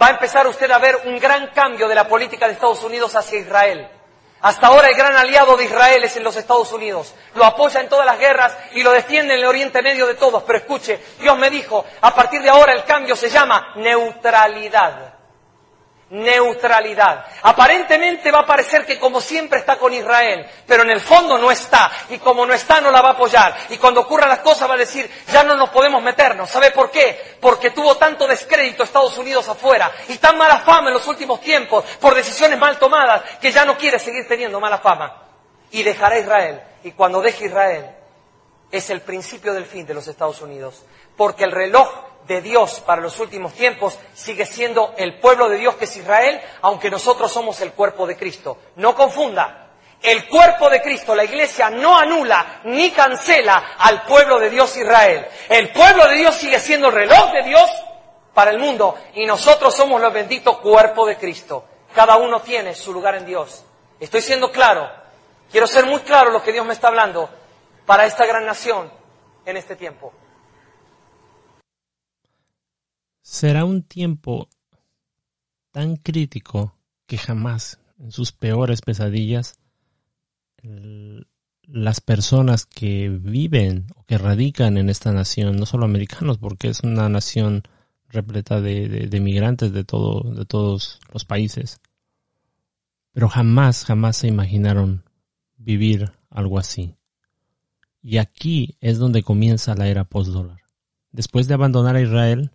Va 0.00 0.08
a 0.08 0.10
empezar 0.10 0.46
usted 0.46 0.70
a 0.70 0.78
ver 0.78 0.96
un 1.06 1.18
gran 1.18 1.48
cambio 1.48 1.88
de 1.88 1.94
la 1.94 2.06
política 2.06 2.46
de 2.46 2.52
Estados 2.52 2.82
Unidos 2.82 3.14
hacia 3.14 3.38
Israel. 3.38 3.88
Hasta 4.42 4.66
ahora 4.66 4.88
el 4.88 4.94
gran 4.94 5.16
aliado 5.16 5.56
de 5.56 5.64
Israel 5.64 6.04
es 6.04 6.16
en 6.16 6.24
los 6.24 6.36
Estados 6.36 6.70
Unidos. 6.72 7.14
Lo 7.34 7.44
apoya 7.44 7.80
en 7.80 7.88
todas 7.88 8.04
las 8.04 8.18
guerras 8.18 8.56
y 8.72 8.82
lo 8.82 8.92
defiende 8.92 9.34
en 9.34 9.40
el 9.40 9.46
Oriente 9.46 9.82
Medio 9.82 10.06
de 10.06 10.14
todos. 10.14 10.42
Pero 10.42 10.58
escuche, 10.58 11.00
Dios 11.18 11.36
me 11.38 11.48
dijo, 11.48 11.84
a 12.02 12.14
partir 12.14 12.42
de 12.42 12.50
ahora 12.50 12.74
el 12.74 12.84
cambio 12.84 13.16
se 13.16 13.30
llama 13.30 13.72
neutralidad 13.76 15.15
neutralidad. 16.10 17.26
Aparentemente 17.42 18.30
va 18.30 18.40
a 18.40 18.46
parecer 18.46 18.86
que 18.86 18.98
como 18.98 19.20
siempre 19.20 19.58
está 19.58 19.76
con 19.76 19.92
Israel, 19.92 20.46
pero 20.66 20.82
en 20.82 20.90
el 20.90 21.00
fondo 21.00 21.38
no 21.38 21.50
está. 21.50 21.90
Y 22.10 22.18
como 22.18 22.46
no 22.46 22.54
está, 22.54 22.80
no 22.80 22.90
la 22.90 23.02
va 23.02 23.10
a 23.10 23.12
apoyar. 23.12 23.56
Y 23.70 23.78
cuando 23.78 24.02
ocurran 24.02 24.28
las 24.28 24.40
cosas 24.40 24.68
va 24.68 24.74
a 24.74 24.78
decir, 24.78 25.10
ya 25.32 25.42
no 25.42 25.56
nos 25.56 25.70
podemos 25.70 26.02
meternos. 26.02 26.48
¿Sabe 26.48 26.70
por 26.70 26.90
qué? 26.90 27.36
Porque 27.40 27.70
tuvo 27.70 27.96
tanto 27.96 28.26
descrédito 28.26 28.84
Estados 28.84 29.18
Unidos 29.18 29.48
afuera 29.48 29.90
y 30.08 30.18
tan 30.18 30.38
mala 30.38 30.60
fama 30.60 30.88
en 30.88 30.94
los 30.94 31.06
últimos 31.08 31.40
tiempos 31.40 31.84
por 32.00 32.14
decisiones 32.14 32.58
mal 32.58 32.78
tomadas 32.78 33.22
que 33.40 33.50
ya 33.50 33.64
no 33.64 33.76
quiere 33.76 33.98
seguir 33.98 34.28
teniendo 34.28 34.60
mala 34.60 34.78
fama. 34.78 35.22
Y 35.72 35.82
dejará 35.82 36.18
Israel. 36.18 36.62
Y 36.84 36.92
cuando 36.92 37.20
deje 37.20 37.46
Israel, 37.46 37.90
es 38.70 38.90
el 38.90 39.00
principio 39.00 39.52
del 39.52 39.64
fin 39.64 39.84
de 39.86 39.94
los 39.94 40.06
Estados 40.06 40.40
Unidos. 40.40 40.84
Porque 41.16 41.44
el 41.44 41.50
reloj 41.50 41.88
de 42.26 42.40
Dios 42.40 42.80
para 42.80 43.02
los 43.02 43.18
últimos 43.20 43.52
tiempos 43.54 43.98
sigue 44.14 44.46
siendo 44.46 44.94
el 44.96 45.18
pueblo 45.18 45.48
de 45.48 45.58
Dios 45.58 45.76
que 45.76 45.84
es 45.84 45.96
Israel, 45.96 46.40
aunque 46.62 46.90
nosotros 46.90 47.30
somos 47.30 47.60
el 47.60 47.72
cuerpo 47.72 48.06
de 48.06 48.16
Cristo. 48.16 48.58
No 48.76 48.94
confunda. 48.94 49.62
El 50.02 50.28
cuerpo 50.28 50.68
de 50.68 50.82
Cristo, 50.82 51.14
la 51.14 51.24
iglesia, 51.24 51.70
no 51.70 51.96
anula 51.96 52.60
ni 52.64 52.90
cancela 52.90 53.74
al 53.78 54.02
pueblo 54.02 54.38
de 54.38 54.50
Dios 54.50 54.76
Israel. 54.76 55.26
El 55.48 55.72
pueblo 55.72 56.06
de 56.06 56.16
Dios 56.16 56.34
sigue 56.34 56.60
siendo 56.60 56.88
el 56.88 56.94
reloj 56.94 57.32
de 57.32 57.42
Dios 57.42 57.70
para 58.34 58.50
el 58.50 58.58
mundo 58.58 58.96
y 59.14 59.24
nosotros 59.24 59.74
somos 59.74 60.00
los 60.00 60.12
benditos 60.12 60.58
cuerpo 60.58 61.06
de 61.06 61.16
Cristo. 61.16 61.64
Cada 61.94 62.16
uno 62.16 62.40
tiene 62.40 62.74
su 62.74 62.92
lugar 62.92 63.14
en 63.14 63.24
Dios. 63.24 63.64
Estoy 63.98 64.20
siendo 64.20 64.52
claro. 64.52 64.90
Quiero 65.50 65.66
ser 65.66 65.86
muy 65.86 66.00
claro 66.00 66.30
lo 66.30 66.42
que 66.42 66.52
Dios 66.52 66.66
me 66.66 66.74
está 66.74 66.88
hablando 66.88 67.30
para 67.86 68.04
esta 68.04 68.26
gran 68.26 68.44
nación 68.44 68.92
en 69.46 69.56
este 69.56 69.76
tiempo. 69.76 70.12
Será 73.26 73.64
un 73.64 73.82
tiempo 73.82 74.48
tan 75.72 75.96
crítico 75.96 76.78
que 77.06 77.18
jamás 77.18 77.80
en 77.98 78.12
sus 78.12 78.30
peores 78.30 78.82
pesadillas 78.82 79.58
las 81.64 82.00
personas 82.00 82.66
que 82.66 83.08
viven 83.08 83.88
o 83.96 84.04
que 84.04 84.16
radican 84.16 84.78
en 84.78 84.88
esta 84.88 85.10
nación, 85.10 85.56
no 85.56 85.66
solo 85.66 85.86
americanos, 85.86 86.38
porque 86.38 86.68
es 86.68 86.80
una 86.84 87.08
nación 87.08 87.64
repleta 88.08 88.60
de, 88.60 88.88
de, 88.88 89.20
migrantes 89.20 89.72
de, 89.72 89.82
todo, 89.82 90.32
de 90.32 90.44
todos 90.44 91.00
los 91.12 91.24
países, 91.24 91.80
pero 93.12 93.28
jamás, 93.28 93.84
jamás 93.84 94.18
se 94.18 94.28
imaginaron 94.28 95.02
vivir 95.56 96.12
algo 96.30 96.60
así. 96.60 96.94
Y 98.02 98.18
aquí 98.18 98.76
es 98.80 98.98
donde 98.98 99.24
comienza 99.24 99.74
la 99.74 99.88
era 99.88 100.04
post-dólar. 100.04 100.60
Después 101.10 101.48
de 101.48 101.54
abandonar 101.54 101.96
a 101.96 102.02
Israel, 102.02 102.52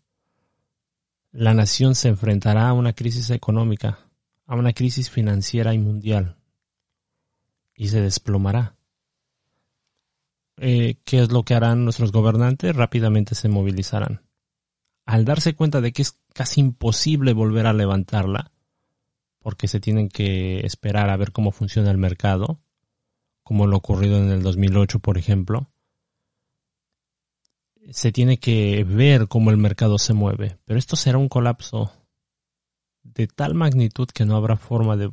la 1.32 1.54
nación 1.54 1.96
se 1.96 2.10
enfrentará 2.10 2.70
a 2.70 2.74
una 2.74 2.94
crisis 2.94 3.30
económica, 3.30 4.00
a 4.46 4.56
una 4.56 4.74
crisis 4.74 5.10
financiera 5.10 5.74
y 5.74 5.80
mundial, 5.80 6.38
y 7.74 7.88
se 7.88 8.02
desplomará. 8.02 8.76
Eh, 10.58 10.98
¿Qué 11.06 11.20
es 11.20 11.32
lo 11.32 11.44
que 11.44 11.56
harán 11.56 11.86
nuestros 11.86 12.12
gobernantes? 12.12 12.76
Rápidamente 12.76 13.34
se 13.34 13.48
movilizarán. 13.48 14.22
Al 15.06 15.26
darse 15.26 15.56
cuenta 15.56 15.82
de 15.82 15.94
que 15.94 16.04
es 16.04 16.20
casi 16.34 16.60
imposible 16.60 17.34
volver 17.34 17.66
a 17.66 17.74
levantarla, 17.74 18.52
porque 19.40 19.68
se 19.68 19.80
tienen 19.80 20.10
que 20.10 20.60
esperar 20.60 21.10
a 21.10 21.18
ver 21.18 21.32
cómo 21.32 21.52
funciona 21.52 21.90
el 21.90 21.98
mercado, 21.98 22.62
como 23.42 23.66
lo 23.68 23.78
ocurrido 23.78 24.18
en 24.18 24.30
el 24.30 24.44
2008, 24.44 25.00
por 25.00 25.18
ejemplo, 25.18 25.71
se 27.90 28.12
tiene 28.12 28.38
que 28.38 28.84
ver 28.84 29.28
cómo 29.28 29.50
el 29.50 29.58
mercado 29.58 29.98
se 29.98 30.14
mueve. 30.14 30.58
Pero 30.66 30.78
esto 30.78 30.96
será 30.96 31.18
un 31.18 31.30
colapso 31.30 31.92
de 33.04 33.28
tal 33.28 33.56
magnitud 33.56 34.08
que 34.08 34.26
no 34.26 34.36
habrá 34.36 34.58
forma 34.58 34.96
de 34.96 35.12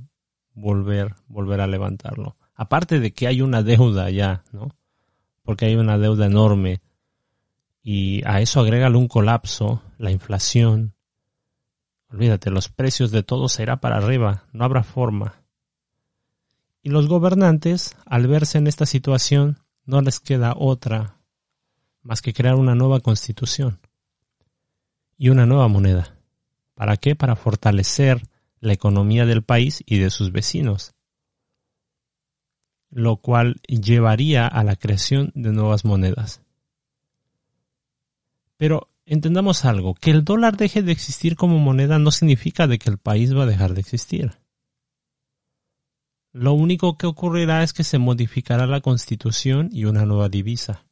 volver, 0.54 1.14
volver 1.26 1.60
a 1.60 1.66
levantarlo. 1.66 2.36
Aparte 2.54 3.00
de 3.00 3.12
que 3.12 3.26
hay 3.26 3.40
una 3.40 3.62
deuda 3.62 4.10
ya, 4.10 4.44
¿no? 4.52 4.68
Porque 5.42 5.66
hay 5.66 5.76
una 5.76 5.98
deuda 5.98 6.26
enorme. 6.26 6.80
Y 7.82 8.22
a 8.26 8.40
eso 8.40 8.60
agrégale 8.60 8.98
un 8.98 9.08
colapso, 9.08 9.82
la 9.96 10.10
inflación. 10.10 10.94
Olvídate, 12.10 12.50
los 12.50 12.68
precios 12.68 13.10
de 13.10 13.22
todo 13.22 13.48
será 13.48 13.80
para 13.80 13.96
arriba, 13.96 14.44
no 14.52 14.64
habrá 14.64 14.82
forma. 14.82 15.42
Y 16.82 16.90
los 16.90 17.06
gobernantes, 17.06 17.96
al 18.06 18.26
verse 18.26 18.58
en 18.58 18.66
esta 18.66 18.86
situación, 18.86 19.58
no 19.84 20.00
les 20.00 20.20
queda 20.20 20.54
otra 20.56 21.17
más 22.08 22.22
que 22.22 22.32
crear 22.32 22.54
una 22.54 22.74
nueva 22.74 23.00
constitución 23.00 23.80
y 25.18 25.28
una 25.28 25.44
nueva 25.44 25.68
moneda. 25.68 26.16
¿Para 26.74 26.96
qué? 26.96 27.14
Para 27.14 27.36
fortalecer 27.36 28.22
la 28.60 28.72
economía 28.72 29.26
del 29.26 29.42
país 29.42 29.82
y 29.84 29.98
de 29.98 30.08
sus 30.08 30.32
vecinos, 30.32 30.94
lo 32.88 33.18
cual 33.18 33.60
llevaría 33.66 34.46
a 34.46 34.64
la 34.64 34.74
creación 34.74 35.32
de 35.34 35.52
nuevas 35.52 35.84
monedas. 35.84 36.40
Pero 38.56 38.88
entendamos 39.04 39.66
algo, 39.66 39.92
que 39.92 40.10
el 40.10 40.24
dólar 40.24 40.56
deje 40.56 40.82
de 40.82 40.92
existir 40.92 41.36
como 41.36 41.58
moneda 41.58 41.98
no 41.98 42.10
significa 42.10 42.66
de 42.66 42.78
que 42.78 42.88
el 42.88 42.96
país 42.96 43.36
va 43.36 43.42
a 43.42 43.46
dejar 43.46 43.74
de 43.74 43.82
existir. 43.82 44.32
Lo 46.32 46.54
único 46.54 46.96
que 46.96 47.06
ocurrirá 47.06 47.62
es 47.62 47.74
que 47.74 47.84
se 47.84 47.98
modificará 47.98 48.66
la 48.66 48.80
constitución 48.80 49.68
y 49.72 49.84
una 49.84 50.06
nueva 50.06 50.30
divisa 50.30 50.87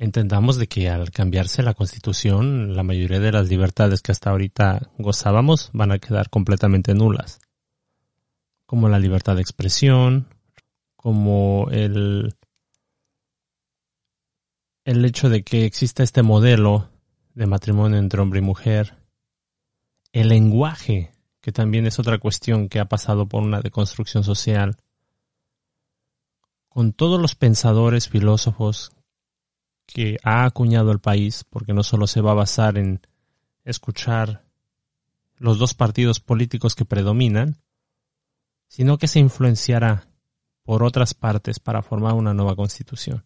entendamos 0.00 0.56
de 0.56 0.66
que 0.66 0.88
al 0.88 1.10
cambiarse 1.10 1.62
la 1.62 1.74
constitución, 1.74 2.74
la 2.74 2.82
mayoría 2.82 3.20
de 3.20 3.32
las 3.32 3.50
libertades 3.50 4.00
que 4.00 4.12
hasta 4.12 4.30
ahorita 4.30 4.90
gozábamos 4.96 5.68
van 5.74 5.92
a 5.92 5.98
quedar 5.98 6.30
completamente 6.30 6.94
nulas. 6.94 7.38
Como 8.64 8.88
la 8.88 8.98
libertad 8.98 9.36
de 9.36 9.42
expresión, 9.42 10.26
como 10.96 11.68
el, 11.70 12.34
el 14.86 15.04
hecho 15.04 15.28
de 15.28 15.42
que 15.44 15.66
exista 15.66 16.02
este 16.02 16.22
modelo 16.22 16.88
de 17.34 17.46
matrimonio 17.46 17.98
entre 17.98 18.22
hombre 18.22 18.38
y 18.38 18.42
mujer, 18.42 18.96
el 20.12 20.30
lenguaje, 20.30 21.12
que 21.42 21.52
también 21.52 21.86
es 21.86 21.98
otra 21.98 22.16
cuestión 22.16 22.70
que 22.70 22.80
ha 22.80 22.86
pasado 22.86 23.28
por 23.28 23.42
una 23.42 23.60
deconstrucción 23.60 24.24
social, 24.24 24.78
con 26.70 26.94
todos 26.94 27.20
los 27.20 27.34
pensadores, 27.34 28.08
filósofos 28.08 28.92
que 29.92 30.18
ha 30.22 30.44
acuñado 30.44 30.92
el 30.92 31.00
país, 31.00 31.44
porque 31.48 31.72
no 31.72 31.82
solo 31.82 32.06
se 32.06 32.20
va 32.20 32.32
a 32.32 32.34
basar 32.34 32.78
en 32.78 33.00
escuchar 33.64 34.44
los 35.36 35.58
dos 35.58 35.74
partidos 35.74 36.20
políticos 36.20 36.74
que 36.74 36.84
predominan, 36.84 37.56
sino 38.68 38.98
que 38.98 39.08
se 39.08 39.18
influenciará 39.18 40.06
por 40.62 40.84
otras 40.84 41.14
partes 41.14 41.58
para 41.58 41.82
formar 41.82 42.14
una 42.14 42.34
nueva 42.34 42.54
constitución. 42.54 43.24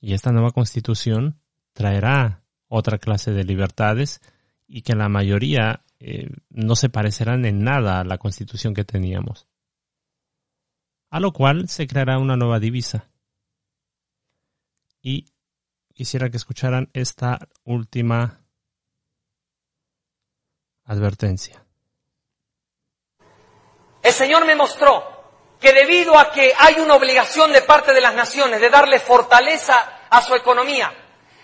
Y 0.00 0.14
esta 0.14 0.32
nueva 0.32 0.50
constitución 0.50 1.40
traerá 1.72 2.42
otra 2.68 2.98
clase 2.98 3.32
de 3.32 3.44
libertades 3.44 4.20
y 4.66 4.82
que 4.82 4.94
la 4.94 5.08
mayoría 5.08 5.84
eh, 5.98 6.28
no 6.48 6.76
se 6.76 6.88
parecerán 6.88 7.44
en 7.44 7.62
nada 7.62 8.00
a 8.00 8.04
la 8.04 8.18
constitución 8.18 8.74
que 8.74 8.84
teníamos. 8.84 9.46
A 11.10 11.20
lo 11.20 11.32
cual 11.32 11.68
se 11.68 11.86
creará 11.86 12.18
una 12.18 12.36
nueva 12.36 12.60
divisa. 12.60 13.10
Y 15.02 15.26
quisiera 16.00 16.30
que 16.30 16.38
escucharan 16.38 16.88
esta 16.94 17.38
última 17.62 18.40
advertencia. 20.86 21.62
El 24.02 24.12
Señor 24.14 24.46
me 24.46 24.54
mostró 24.54 25.04
que 25.60 25.74
debido 25.74 26.18
a 26.18 26.32
que 26.32 26.54
hay 26.58 26.76
una 26.80 26.94
obligación 26.94 27.52
de 27.52 27.60
parte 27.60 27.92
de 27.92 28.00
las 28.00 28.14
naciones 28.14 28.62
de 28.62 28.70
darle 28.70 28.98
fortaleza 28.98 30.06
a 30.08 30.22
su 30.22 30.34
economía, 30.34 30.90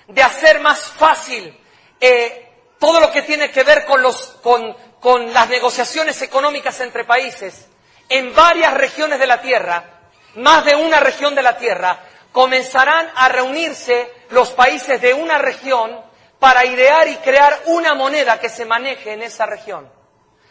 de 0.08 0.22
hacer 0.22 0.60
más 0.60 0.80
fácil 0.80 1.54
eh, 2.00 2.48
todo 2.78 2.98
lo 2.98 3.12
que 3.12 3.20
tiene 3.20 3.50
que 3.50 3.62
ver 3.62 3.84
con, 3.84 4.74
con 5.00 5.34
las 5.34 5.50
negociaciones 5.50 6.22
económicas 6.22 6.80
entre 6.80 7.04
países, 7.04 7.68
en 8.08 8.34
varias 8.34 8.72
regiones 8.72 9.18
de 9.18 9.26
la 9.26 9.42
Tierra, 9.42 10.00
más 10.36 10.64
de 10.64 10.76
una 10.76 10.98
región 11.00 11.34
de 11.34 11.42
la 11.42 11.58
Tierra, 11.58 12.00
comenzarán 12.32 13.10
a 13.16 13.28
reunirse 13.28 14.15
los 14.30 14.50
países 14.50 15.00
de 15.00 15.14
una 15.14 15.38
región 15.38 16.00
para 16.38 16.64
idear 16.64 17.08
y 17.08 17.16
crear 17.16 17.58
una 17.66 17.94
moneda 17.94 18.38
que 18.40 18.48
se 18.48 18.64
maneje 18.64 19.12
en 19.12 19.22
esa 19.22 19.46
región. 19.46 19.90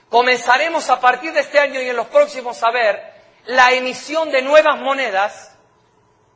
Comenzaremos 0.09 0.89
a 0.89 0.99
partir 0.99 1.33
de 1.33 1.41
este 1.41 1.59
año 1.59 1.81
y 1.81 1.89
en 1.89 1.95
los 1.95 2.07
próximos 2.07 2.61
a 2.63 2.71
ver 2.71 3.13
la 3.45 3.71
emisión 3.71 4.31
de 4.31 4.41
nuevas 4.41 4.79
monedas, 4.79 5.55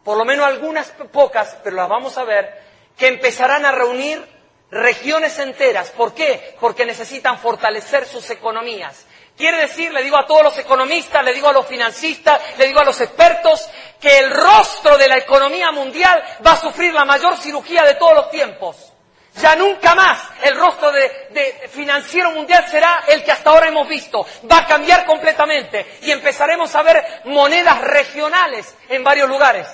por 0.04 0.18
lo 0.18 0.26
menos 0.26 0.46
algunas 0.46 0.92
pocas, 1.12 1.58
pero 1.64 1.76
las 1.76 1.90
vamos 1.90 2.18
a 2.18 2.24
ver, 2.24 2.62
que 2.98 3.08
empezarán 3.08 3.66
a 3.66 3.72
reunir 3.72 4.24
regiones 4.72 5.40
enteras. 5.40 5.92
¿Por 5.92 6.14
qué? 6.14 6.56
Porque 6.60 6.86
necesitan 6.86 7.40
fortalecer 7.40 8.06
sus 8.06 8.30
economías. 8.30 9.06
Quiere 9.40 9.56
decir, 9.56 9.94
le 9.94 10.04
digo 10.04 10.18
a 10.18 10.28
todos 10.28 10.44
los 10.44 10.58
economistas, 10.58 11.24
le 11.24 11.34
digo 11.34 11.48
a 11.48 11.54
los 11.54 11.66
financistas, 11.66 12.42
le 12.58 12.68
digo 12.68 12.82
a 12.82 12.84
los 12.84 13.00
expertos, 13.00 13.70
que 13.98 14.20
el 14.20 14.32
rostro 14.32 14.98
de 14.98 15.08
la 15.08 15.18
economía 15.18 15.72
mundial 15.72 16.22
va 16.46 16.52
a 16.52 16.58
sufrir 16.58 16.94
la 16.94 17.06
mayor 17.06 17.38
cirugía 17.38 17.86
de 17.86 17.96
todos 17.96 18.16
los 18.16 18.32
tiempos. 18.32 18.92
Ya 19.36 19.56
nunca 19.56 19.96
más 19.96 20.22
el 20.44 20.58
rostro 20.58 20.92
de, 20.92 21.70
financiero 21.72 22.32
mundial 22.32 22.66
será 22.70 23.06
el 23.08 23.24
que 23.24 23.32
hasta 23.32 23.52
ahora 23.52 23.70
hemos 23.70 23.88
visto. 23.88 24.28
Va 24.52 24.58
a 24.58 24.68
cambiar 24.68 25.06
completamente 25.06 26.00
y 26.02 26.12
empezaremos 26.12 26.76
a 26.76 26.84
ver 26.84 27.22
monedas 27.24 27.80
regionales 27.80 28.76
en 28.90 29.06
varios 29.06 29.30
lugares. 29.30 29.70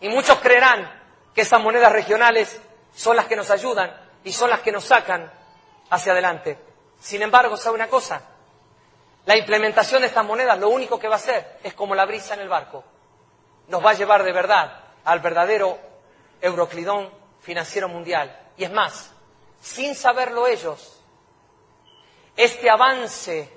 Y 0.00 0.08
muchos 0.08 0.40
creerán 0.40 1.00
que 1.32 1.42
esas 1.42 1.60
monedas 1.60 1.92
regionales 1.92 2.60
son 2.92 3.14
las 3.14 3.26
que 3.26 3.36
nos 3.36 3.52
ayudan 3.52 3.88
y 4.24 4.32
son 4.32 4.50
las 4.50 4.62
que 4.62 4.72
nos 4.72 4.84
sacan 4.84 5.32
hacia 5.90 6.10
adelante. 6.10 6.58
Sin 6.98 7.22
embargo, 7.22 7.56
¿sabe 7.56 7.76
una 7.76 7.86
cosa? 7.86 8.20
La 9.26 9.36
implementación 9.36 10.00
de 10.00 10.06
estas 10.06 10.24
monedas 10.24 10.58
lo 10.58 10.68
único 10.68 10.98
que 10.98 11.08
va 11.08 11.14
a 11.14 11.18
hacer 11.18 11.58
es 11.64 11.74
como 11.74 11.94
la 11.96 12.06
brisa 12.06 12.34
en 12.34 12.40
el 12.40 12.48
barco. 12.48 12.84
Nos 13.66 13.84
va 13.84 13.90
a 13.90 13.94
llevar 13.94 14.22
de 14.22 14.32
verdad 14.32 14.80
al 15.04 15.18
verdadero 15.18 15.78
Euroclidón 16.40 17.10
financiero 17.40 17.88
mundial 17.88 18.52
y 18.56 18.62
es 18.62 18.70
más, 18.70 19.12
sin 19.60 19.96
saberlo 19.96 20.46
ellos, 20.46 21.02
este 22.36 22.70
avance 22.70 23.50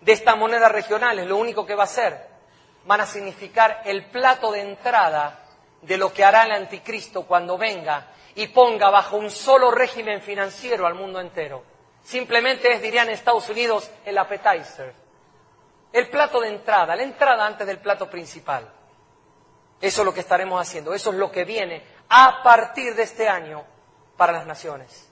de 0.00 0.12
estas 0.12 0.36
monedas 0.36 0.72
regionales 0.72 1.26
lo 1.26 1.36
único 1.36 1.64
que 1.64 1.76
va 1.76 1.84
a 1.84 1.84
hacer, 1.84 2.28
van 2.84 3.00
a 3.00 3.06
significar 3.06 3.82
el 3.84 4.06
plato 4.06 4.50
de 4.50 4.60
entrada 4.60 5.38
de 5.82 5.96
lo 5.96 6.12
que 6.12 6.24
hará 6.24 6.44
el 6.44 6.52
anticristo 6.52 7.26
cuando 7.26 7.56
venga 7.56 8.08
y 8.34 8.48
ponga 8.48 8.90
bajo 8.90 9.18
un 9.18 9.30
solo 9.30 9.70
régimen 9.70 10.20
financiero 10.20 10.84
al 10.84 10.94
mundo 10.94 11.20
entero. 11.20 11.73
Simplemente 12.04 12.70
es, 12.70 12.82
dirían 12.82 13.08
en 13.08 13.14
Estados 13.14 13.48
Unidos, 13.48 13.90
el 14.04 14.16
appetizer. 14.18 14.94
El 15.92 16.10
plato 16.10 16.40
de 16.40 16.48
entrada, 16.48 16.94
la 16.94 17.02
entrada 17.02 17.46
antes 17.46 17.66
del 17.66 17.78
plato 17.78 18.10
principal. 18.10 18.70
Eso 19.80 20.02
es 20.02 20.04
lo 20.04 20.14
que 20.14 20.20
estaremos 20.20 20.60
haciendo, 20.60 20.94
eso 20.94 21.10
es 21.10 21.16
lo 21.16 21.32
que 21.32 21.44
viene 21.44 21.82
a 22.08 22.42
partir 22.42 22.94
de 22.94 23.02
este 23.02 23.28
año 23.28 23.64
para 24.16 24.32
las 24.32 24.46
naciones. 24.46 25.10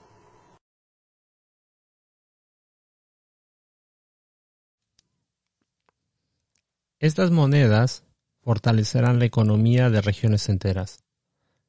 Estas 6.99 7.33
monedas 7.33 8.05
fortalecerán 8.43 9.19
la 9.19 9.25
economía 9.25 9.91
de 9.91 10.01
regiones 10.01 10.49
enteras. 10.49 11.03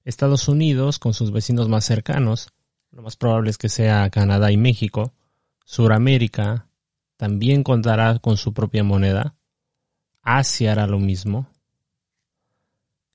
Estados 0.05 0.47
Unidos, 0.47 0.99
con 0.99 1.13
sus 1.13 1.31
vecinos 1.31 1.69
más 1.69 1.85
cercanos, 1.85 2.52
lo 2.93 3.01
más 3.01 3.17
probable 3.17 3.49
es 3.49 3.57
que 3.57 3.69
sea 3.69 4.09
Canadá 4.09 4.51
y 4.51 4.57
México, 4.57 5.13
Suramérica 5.65 6.67
también 7.17 7.63
contará 7.63 8.19
con 8.19 8.37
su 8.37 8.53
propia 8.53 8.83
moneda, 8.83 9.35
Asia 10.21 10.73
hará 10.73 10.87
lo 10.87 10.99
mismo, 10.99 11.47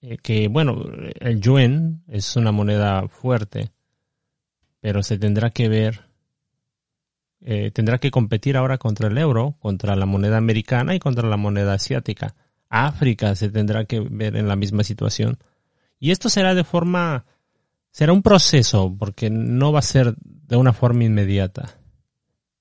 eh, 0.01 0.19
que 0.19 0.49
bueno, 0.49 0.85
el 1.21 1.41
yuan 1.41 2.03
es 2.09 2.37
una 2.37 2.53
moneda 2.53 3.09
fuerte, 3.09 3.73
pero 4.81 5.03
se 5.03 5.19
tendrá 5.19 5.51
que 5.51 5.69
ver, 5.69 6.09
eh, 7.41 7.71
tendrá 7.71 7.99
que 7.99 8.11
competir 8.11 8.57
ahora 8.57 8.79
contra 8.79 9.09
el 9.09 9.19
euro, 9.19 9.57
contra 9.61 9.97
la 9.97 10.07
moneda 10.07 10.37
americana 10.37 10.95
y 10.95 10.99
contra 10.99 11.29
la 11.29 11.37
moneda 11.37 11.75
asiática. 11.75 12.35
África 12.69 13.35
se 13.35 13.49
tendrá 13.49 13.85
que 13.87 14.01
ver 14.01 14.37
en 14.37 14.49
la 14.49 14.57
misma 14.57 14.85
situación. 14.85 15.39
Y 15.99 16.11
esto 16.11 16.29
será 16.29 16.55
de 16.55 16.65
forma, 16.65 17.25
será 17.99 18.13
un 18.13 18.23
proceso, 18.23 18.95
porque 18.97 19.29
no 19.29 19.73
va 19.73 19.81
a 19.81 19.83
ser 19.83 20.15
de 20.21 20.55
una 20.55 20.73
forma 20.73 21.03
inmediata. 21.03 21.81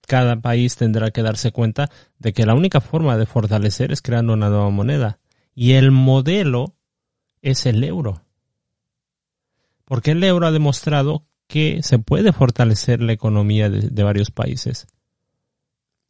Cada 0.08 0.42
país 0.42 0.78
tendrá 0.78 1.12
que 1.12 1.22
darse 1.22 1.52
cuenta 1.52 1.92
de 2.18 2.34
que 2.34 2.48
la 2.48 2.56
única 2.56 2.82
forma 2.82 3.16
de 3.18 3.28
fortalecer 3.28 3.92
es 3.92 4.02
creando 4.02 4.34
una 4.34 4.50
nueva 4.50 4.72
moneda. 4.72 5.20
Y 5.54 5.74
el 5.74 5.92
modelo 5.92 6.76
es 7.44 7.68
el 7.68 7.84
euro. 7.84 8.24
Porque 9.86 10.10
el 10.10 10.24
euro 10.24 10.48
ha 10.48 10.52
demostrado 10.52 11.28
que 11.46 11.84
se 11.84 12.00
puede 12.00 12.34
fortalecer 12.34 13.04
la 13.04 13.14
economía 13.14 13.70
de, 13.70 14.04
varios 14.04 14.32
países. 14.32 14.88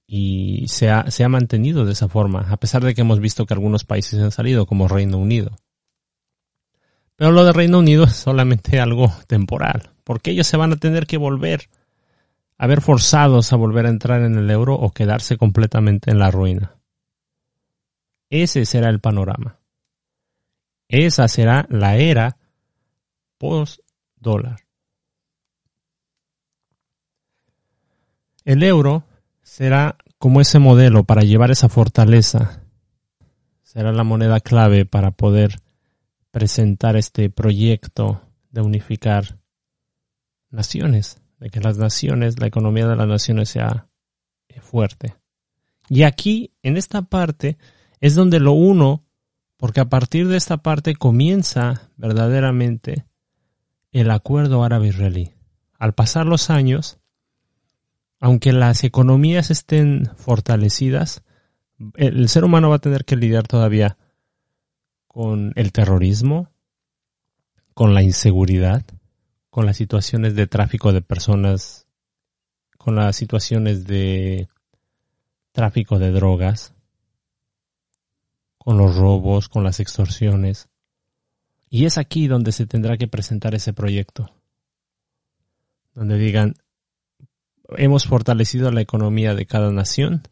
Y 0.07 0.69
se 0.69 0.89
ha, 0.89 1.11
se 1.11 1.25
ha 1.25 1.27
mantenido 1.27 1.83
de 1.83 1.91
esa 1.91 2.07
forma, 2.07 2.47
a 2.49 2.55
pesar 2.55 2.81
de 2.81 2.95
que 2.95 3.01
hemos 3.01 3.19
visto 3.19 3.45
que 3.45 3.53
algunos 3.53 3.83
países 3.83 4.21
han 4.21 4.31
salido, 4.31 4.65
como 4.65 4.87
Reino 4.87 5.17
Unido. 5.17 5.51
Pero 7.17 7.31
lo 7.31 7.43
de 7.43 7.51
Reino 7.51 7.79
Unido 7.79 8.05
es 8.05 8.15
solamente 8.15 8.79
algo 8.79 9.11
temporal, 9.27 9.89
porque 10.03 10.31
ellos 10.31 10.47
se 10.47 10.55
van 10.55 10.71
a 10.71 10.77
tener 10.77 11.07
que 11.07 11.17
volver 11.17 11.67
a 12.59 12.67
ver 12.67 12.81
forzados 12.81 13.51
a 13.53 13.55
volver 13.55 13.85
a 13.85 13.89
entrar 13.89 14.21
en 14.21 14.35
el 14.37 14.49
euro 14.49 14.75
o 14.75 14.91
quedarse 14.91 15.37
completamente 15.37 16.11
en 16.11 16.19
la 16.19 16.31
ruina. 16.31 16.75
Ese 18.29 18.65
será 18.65 18.89
el 18.89 18.99
panorama. 18.99 19.59
Esa 20.87 21.27
será 21.27 21.65
la 21.69 21.97
era 21.97 22.37
post 23.37 23.79
dólar. 24.15 24.61
El 28.45 28.63
euro 28.63 29.03
será 29.41 29.97
como 30.17 30.39
ese 30.39 30.59
modelo 30.59 31.03
para 31.03 31.23
llevar 31.23 31.51
esa 31.51 31.67
fortaleza. 31.67 32.63
Será 33.63 33.91
la 33.91 34.03
moneda 34.03 34.39
clave 34.39 34.85
para 34.85 35.11
poder 35.11 35.59
presentar 36.31 36.95
este 36.95 37.29
proyecto 37.29 38.21
de 38.51 38.61
unificar 38.61 39.39
naciones, 40.49 41.21
de 41.39 41.49
que 41.49 41.59
las 41.59 41.77
naciones, 41.77 42.39
la 42.39 42.47
economía 42.47 42.87
de 42.87 42.95
las 42.95 43.07
naciones 43.07 43.49
sea 43.49 43.87
fuerte. 44.61 45.15
Y 45.89 46.03
aquí, 46.03 46.53
en 46.63 46.77
esta 46.77 47.03
parte, 47.03 47.57
es 47.99 48.15
donde 48.15 48.39
lo 48.39 48.51
uno, 48.51 49.05
porque 49.57 49.79
a 49.79 49.89
partir 49.89 50.27
de 50.27 50.37
esta 50.37 50.57
parte 50.57 50.95
comienza 50.95 51.89
verdaderamente 51.95 53.05
el 53.91 54.11
acuerdo 54.11 54.63
árabe-israelí. 54.63 55.31
Al 55.79 55.93
pasar 55.93 56.25
los 56.25 56.49
años, 56.49 56.99
aunque 58.19 58.51
las 58.51 58.83
economías 58.83 59.49
estén 59.49 60.11
fortalecidas, 60.17 61.23
el 61.95 62.27
ser 62.29 62.43
humano 62.43 62.69
va 62.69 62.77
a 62.77 62.79
tener 62.79 63.05
que 63.05 63.15
lidiar 63.15 63.47
todavía 63.47 63.97
con 65.17 65.51
el 65.55 65.71
terrorismo, 65.71 66.51
con 67.73 67.95
la 67.95 68.03
inseguridad, 68.03 68.85
con 69.49 69.65
las 69.65 69.75
situaciones 69.75 70.35
de 70.35 70.45
tráfico 70.45 70.93
de 70.93 71.01
personas, 71.01 71.87
con 72.77 72.97
las 72.97 73.15
situaciones 73.15 73.87
de 73.87 74.47
tráfico 75.53 75.97
de 75.97 76.11
drogas, 76.11 76.75
con 78.59 78.77
los 78.77 78.95
robos, 78.95 79.49
con 79.49 79.63
las 79.63 79.79
extorsiones. 79.79 80.69
Y 81.67 81.85
es 81.85 81.97
aquí 81.97 82.27
donde 82.27 82.51
se 82.51 82.67
tendrá 82.67 82.95
que 82.95 83.07
presentar 83.07 83.55
ese 83.55 83.73
proyecto, 83.73 84.35
donde 85.95 86.19
digan, 86.19 86.53
hemos 87.69 88.05
fortalecido 88.05 88.69
la 88.69 88.81
economía 88.81 89.33
de 89.33 89.47
cada 89.47 89.71
nación, 89.71 90.27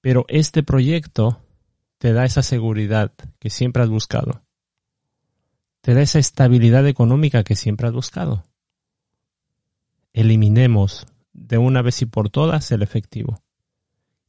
pero 0.00 0.24
este 0.28 0.62
proyecto 0.62 1.42
te 2.00 2.14
da 2.14 2.24
esa 2.24 2.42
seguridad 2.42 3.12
que 3.38 3.50
siempre 3.50 3.82
has 3.82 3.90
buscado, 3.90 4.42
te 5.82 5.92
da 5.92 6.00
esa 6.00 6.18
estabilidad 6.18 6.86
económica 6.86 7.44
que 7.44 7.54
siempre 7.54 7.88
has 7.88 7.92
buscado. 7.92 8.42
Eliminemos 10.14 11.06
de 11.34 11.58
una 11.58 11.82
vez 11.82 12.00
y 12.00 12.06
por 12.06 12.30
todas 12.30 12.72
el 12.72 12.80
efectivo. 12.80 13.42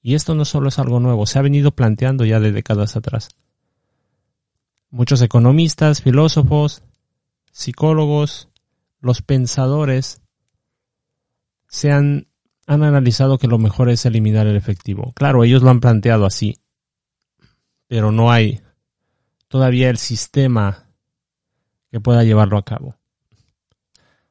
Y 0.02 0.16
esto 0.16 0.36
no 0.36 0.44
solo 0.44 0.68
es 0.68 0.80
algo 0.80 1.00
nuevo, 1.00 1.26
se 1.26 1.40
ha 1.40 1.44
venido 1.44 1.72
planteando 1.72 2.26
ya 2.26 2.42
de 2.42 2.52
décadas 2.52 2.98
atrás. 2.98 3.30
Muchos 4.90 5.22
economistas, 5.22 6.02
filósofos, 6.02 6.84
psicólogos, 7.54 8.50
los 9.00 9.22
pensadores 9.22 10.22
se 11.70 11.90
han, 11.94 12.28
han 12.68 12.84
analizado 12.84 13.38
que 13.38 13.48
lo 13.48 13.60
mejor 13.60 13.90
es 13.90 14.06
eliminar 14.06 14.46
el 14.48 14.58
efectivo. 14.58 15.14
Claro, 15.16 15.46
ellos 15.46 15.64
lo 15.64 15.70
han 15.70 15.80
planteado 15.80 16.26
así, 16.26 16.61
pero 17.92 18.10
no 18.10 18.32
hay 18.32 18.62
todavía 19.50 19.90
el 19.90 19.98
sistema 19.98 20.86
que 21.92 22.00
pueda 22.00 22.24
llevarlo 22.24 22.58
a 22.58 22.64
cabo. 22.64 22.96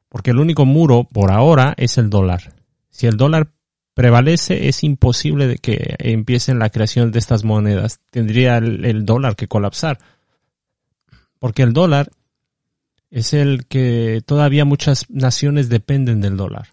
Porque 0.08 0.30
el 0.30 0.38
único 0.38 0.64
muro 0.64 1.04
por 1.04 1.30
ahora 1.30 1.74
es 1.76 1.98
el 1.98 2.08
dólar. 2.08 2.54
Si 2.88 3.06
el 3.06 3.18
dólar 3.18 3.52
prevalece, 3.92 4.68
es 4.68 4.82
imposible 4.82 5.46
de 5.46 5.58
que 5.58 5.94
empiecen 5.98 6.58
la 6.58 6.70
creación 6.70 7.12
de 7.12 7.18
estas 7.18 7.44
monedas. 7.44 8.00
Tendría 8.10 8.56
el, 8.56 9.04
dólar 9.04 9.36
que 9.36 9.46
colapsar. 9.46 9.98
Porque 11.38 11.60
el 11.60 11.74
dólar 11.74 12.10
es 13.10 13.34
el 13.34 13.66
que 13.66 14.22
todavía 14.24 14.64
muchas 14.64 15.04
naciones 15.10 15.68
dependen 15.68 16.22
del 16.22 16.38
dólar. 16.38 16.68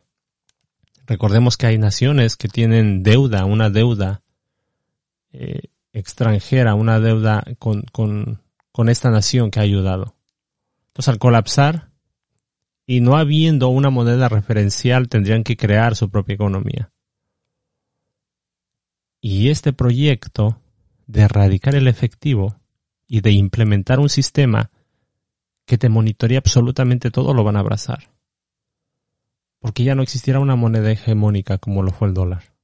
Recordemos 1.06 1.58
que 1.58 1.66
hay 1.68 1.78
naciones 1.78 2.38
que 2.38 2.48
tienen 2.48 3.04
deuda, 3.04 3.44
una 3.44 3.70
deuda 3.70 4.22
eh, 5.34 5.64
extranjera, 6.00 6.76
una 6.76 7.00
deuda 7.00 7.44
con, 7.60 7.84
con, 7.92 8.42
con 8.72 8.90
esta 8.90 9.10
nación 9.10 9.52
que 9.52 9.60
ha 9.60 9.64
ayudado. 9.64 10.16
Entonces, 10.90 11.10
al 11.10 11.20
colapsar 11.20 11.90
y 12.86 13.02
no 13.02 13.18
habiendo 13.18 13.70
una 13.70 13.90
moneda 13.90 14.30
referencial, 14.30 15.10
tendrían 15.10 15.44
que 15.44 15.58
crear 15.58 15.96
su 15.96 16.10
propia 16.10 16.36
economía. 16.36 16.92
Y 19.20 19.50
este 19.50 19.74
proyecto 19.74 20.62
de 21.06 21.22
erradicar 21.22 21.76
el 21.76 21.88
efectivo 21.88 22.56
y 23.08 23.22
de 23.22 23.32
implementar 23.32 24.00
un 24.00 24.10
sistema 24.10 24.72
que 25.66 25.78
te 25.78 25.90
monitorea 25.90 26.40
absolutamente 26.40 27.12
todo 27.12 27.34
lo 27.34 27.44
van 27.44 27.58
a 27.58 27.60
abrazar. 27.60 28.12
Porque 29.60 29.84
ya 29.84 29.96
no 29.96 30.04
existirá 30.04 30.40
una 30.40 30.56
moneda 30.56 30.92
hegemónica 30.92 31.58
como 31.58 31.84
lo 31.84 31.92
fue 31.92 32.08
el 32.08 32.14
dólar. 32.14 32.57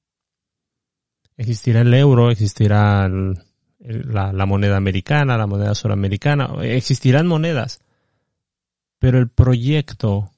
Existirá 1.37 1.81
el 1.81 1.93
euro, 1.93 2.29
existirá 2.29 3.09
la, 3.79 4.45
moneda 4.45 4.77
americana, 4.77 5.37
la 5.37 5.47
moneda 5.47 5.75
suramericana, 5.75 6.49
existirán 6.61 7.27
monedas. 7.27 7.81
Pero 8.99 9.19
el 9.19 9.29
proyecto, 9.29 10.31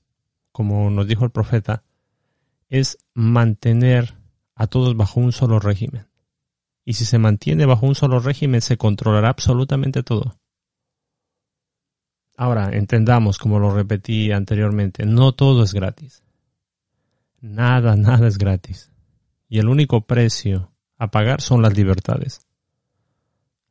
como 0.51 0.89
nos 0.89 1.07
dijo 1.07 1.25
el 1.25 1.31
profeta, 1.31 1.83
es 2.69 2.97
mantener 3.13 4.15
a 4.55 4.67
todos 4.67 4.95
bajo 4.95 5.19
un 5.19 5.31
solo 5.31 5.59
régimen. 5.59 6.07
Y 6.85 6.93
si 6.93 7.05
se 7.05 7.17
mantiene 7.17 7.65
bajo 7.65 7.85
un 7.85 7.95
solo 7.95 8.19
régimen, 8.19 8.61
se 8.61 8.77
controlará 8.77 9.29
absolutamente 9.29 10.03
todo. 10.03 10.37
Ahora, 12.37 12.75
entendamos, 12.75 13.37
como 13.37 13.59
lo 13.59 13.73
repetí 13.73 14.31
anteriormente, 14.31 15.05
no 15.05 15.33
todo 15.33 15.63
es 15.63 15.73
gratis. 15.73 16.23
Nada, 17.41 17.95
nada 17.97 18.27
es 18.27 18.37
gratis. 18.37 18.91
Y 19.47 19.59
el 19.59 19.67
único 19.67 20.01
precio 20.01 20.74
a 20.97 21.11
pagar 21.11 21.41
son 21.41 21.61
las 21.61 21.75
libertades. 21.75 22.45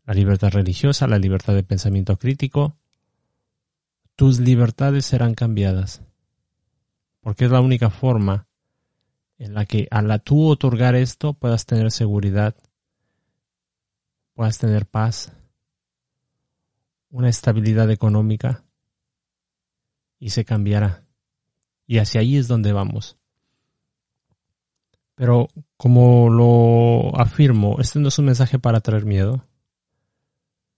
La 0.05 0.14
libertad 0.14 0.51
religiosa, 0.51 1.07
la 1.07 1.18
libertad 1.18 1.55
de 1.55 1.62
pensamiento 1.62 2.18
crítico. 2.18 2.77
Tus 4.16 4.39
libertades 4.39 5.07
serán 5.07 5.35
cambiadas. 5.35 6.03
Porque 7.20 7.47
es 7.47 7.51
la 7.51 7.61
única 7.61 7.89
forma 7.91 8.47
en 9.39 9.55
la 9.55 9.64
que 9.64 9.89
a 9.91 10.03
la 10.03 10.18
tú 10.18 10.47
otorgar 10.47 10.95
esto 10.95 11.33
puedas 11.33 11.66
tener 11.66 11.91
seguridad, 11.91 12.55
puedas 14.35 14.59
tener 14.59 14.87
paz, 14.87 15.33
una 17.11 17.29
estabilidad 17.29 17.91
económica 17.91 18.64
y 20.18 20.31
se 20.31 20.45
cambiará. 20.45 21.05
Y 21.87 21.99
hacia 21.99 22.20
ahí 22.20 22.37
es 22.37 22.49
donde 22.49 22.72
vamos. 22.72 23.18
Pero 25.15 25.49
como 25.77 26.29
lo 26.29 27.19
afirmo, 27.21 27.77
este 27.81 28.01
no 28.01 28.09
es 28.09 28.19
un 28.19 28.27
mensaje 28.27 28.59
para 28.59 28.81
traer 28.81 29.05
miedo. 29.05 29.45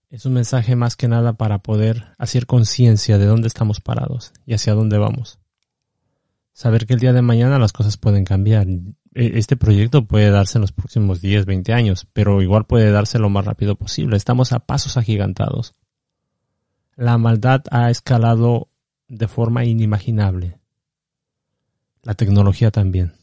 Es 0.09 0.25
un 0.25 0.33
mensaje 0.33 0.75
más 0.75 0.95
que 0.95 1.07
nada 1.07 1.33
para 1.33 1.59
poder 1.59 2.13
hacer 2.17 2.45
conciencia 2.45 3.17
de 3.17 3.25
dónde 3.25 3.47
estamos 3.47 3.81
parados 3.81 4.31
y 4.45 4.53
hacia 4.53 4.73
dónde 4.73 4.97
vamos. 4.97 5.39
Saber 6.53 6.85
que 6.85 6.93
el 6.93 6.99
día 6.99 7.13
de 7.13 7.21
mañana 7.21 7.59
las 7.59 7.73
cosas 7.73 7.97
pueden 7.97 8.23
cambiar. 8.23 8.67
E, 8.67 9.37
este 9.37 9.57
proyecto 9.57 10.05
puede 10.05 10.29
darse 10.29 10.57
en 10.57 10.61
los 10.61 10.71
próximos 10.71 11.21
10, 11.21 11.45
20 11.45 11.73
años, 11.73 12.07
pero 12.13 12.41
igual 12.41 12.65
puede 12.65 12.91
darse 12.91 13.19
lo 13.19 13.29
más 13.29 13.45
rápido 13.45 13.75
posible. 13.75 14.17
Estamos 14.17 14.53
a 14.53 14.59
pasos 14.59 14.97
agigantados 14.97 15.73
la 16.97 17.17
maldad 17.19 17.61
ha 17.69 17.91
escalado 17.91 18.69
de 19.07 19.27
forma 19.27 19.63
inimaginable. 19.63 20.59
La 22.01 22.15
tecnología 22.15 22.71
también. 22.71 23.13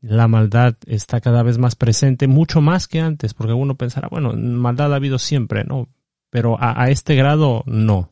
La 0.00 0.28
maldad 0.28 0.76
está 0.86 1.20
cada 1.20 1.42
vez 1.42 1.58
más 1.58 1.74
presente, 1.74 2.28
mucho 2.28 2.60
más 2.60 2.86
que 2.86 3.00
antes, 3.00 3.34
porque 3.34 3.52
uno 3.52 3.76
pensará, 3.76 4.08
bueno, 4.08 4.32
maldad 4.34 4.92
ha 4.92 4.96
habido 4.96 5.18
siempre, 5.18 5.64
¿no? 5.64 5.88
Pero 6.30 6.56
a, 6.60 6.88
este 6.90 7.16
grado, 7.16 7.64
no. 7.66 8.10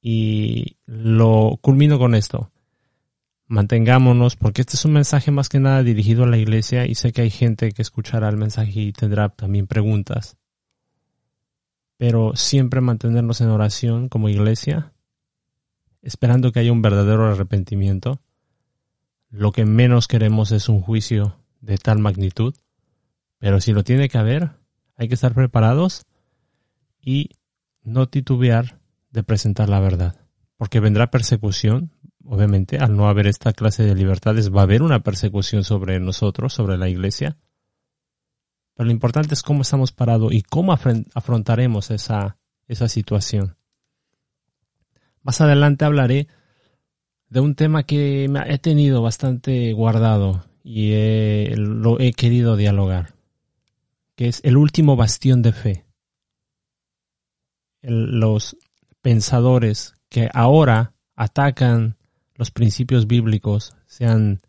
Y 0.00 0.76
lo 0.86 1.58
culmino 1.60 1.98
con 1.98 2.14
esto. 2.14 2.50
Mantengámonos, 3.46 4.36
porque 4.36 4.62
este 4.62 4.76
es 4.76 4.84
un 4.84 4.92
mensaje 4.92 5.30
más 5.30 5.48
que 5.48 5.58
nada 5.58 5.82
dirigido 5.82 6.24
a 6.24 6.28
la 6.28 6.38
iglesia 6.38 6.86
y 6.86 6.94
sé 6.94 7.12
que 7.12 7.22
hay 7.22 7.30
gente 7.30 7.72
que 7.72 7.82
escuchará 7.82 8.28
el 8.28 8.36
mensaje 8.36 8.80
y 8.80 8.92
tendrá 8.92 9.28
también 9.30 9.66
preguntas 9.66 10.38
pero 11.98 12.36
siempre 12.36 12.80
mantenernos 12.80 13.42
en 13.42 13.50
oración 13.50 14.08
como 14.08 14.28
iglesia, 14.30 14.92
esperando 16.00 16.52
que 16.52 16.60
haya 16.60 16.72
un 16.72 16.80
verdadero 16.80 17.26
arrepentimiento. 17.26 18.20
Lo 19.30 19.52
que 19.52 19.64
menos 19.64 20.08
queremos 20.08 20.52
es 20.52 20.68
un 20.68 20.80
juicio 20.80 21.36
de 21.60 21.76
tal 21.78 21.98
magnitud, 21.98 22.54
pero 23.38 23.60
si 23.60 23.72
lo 23.72 23.84
tiene 23.84 24.08
que 24.08 24.18
haber, 24.18 24.52
hay 24.96 25.08
que 25.08 25.14
estar 25.14 25.34
preparados 25.34 26.06
y 27.00 27.30
no 27.82 28.08
titubear 28.08 28.80
de 29.10 29.22
presentar 29.22 29.68
la 29.68 29.80
verdad, 29.80 30.16
porque 30.56 30.80
vendrá 30.80 31.10
persecución, 31.10 31.92
obviamente, 32.24 32.78
al 32.78 32.96
no 32.96 33.08
haber 33.08 33.26
esta 33.26 33.52
clase 33.52 33.84
de 33.84 33.94
libertades, 33.94 34.54
va 34.54 34.60
a 34.60 34.64
haber 34.64 34.82
una 34.82 35.00
persecución 35.00 35.64
sobre 35.64 36.00
nosotros, 36.00 36.52
sobre 36.52 36.78
la 36.78 36.88
iglesia, 36.88 37.36
pero 38.74 38.86
lo 38.86 38.92
importante 38.92 39.34
es 39.34 39.42
cómo 39.42 39.62
estamos 39.62 39.90
parados 39.90 40.32
y 40.32 40.42
cómo 40.42 40.72
afrontaremos 40.72 41.90
esa, 41.90 42.38
esa 42.68 42.88
situación. 42.88 43.56
Más 45.22 45.40
adelante 45.40 45.84
hablaré 45.84 46.28
de 47.28 47.40
un 47.40 47.54
tema 47.54 47.82
que 47.82 48.26
me 48.28 48.52
he 48.52 48.58
tenido 48.58 49.02
bastante 49.02 49.72
guardado 49.72 50.44
y 50.62 50.92
lo 51.56 51.98
he 52.00 52.12
querido 52.12 52.56
dialogar, 52.56 53.14
que 54.16 54.28
es 54.28 54.40
el 54.44 54.56
último 54.56 54.96
bastión 54.96 55.42
de 55.42 55.52
fe. 55.52 55.84
los 57.80 58.56
pensadores 59.02 59.94
que 60.08 60.28
ahora 60.34 60.94
atacan 61.14 61.96
los 62.34 62.50
principios 62.50 63.06
bíblicos, 63.06 63.76
sean 63.86 64.42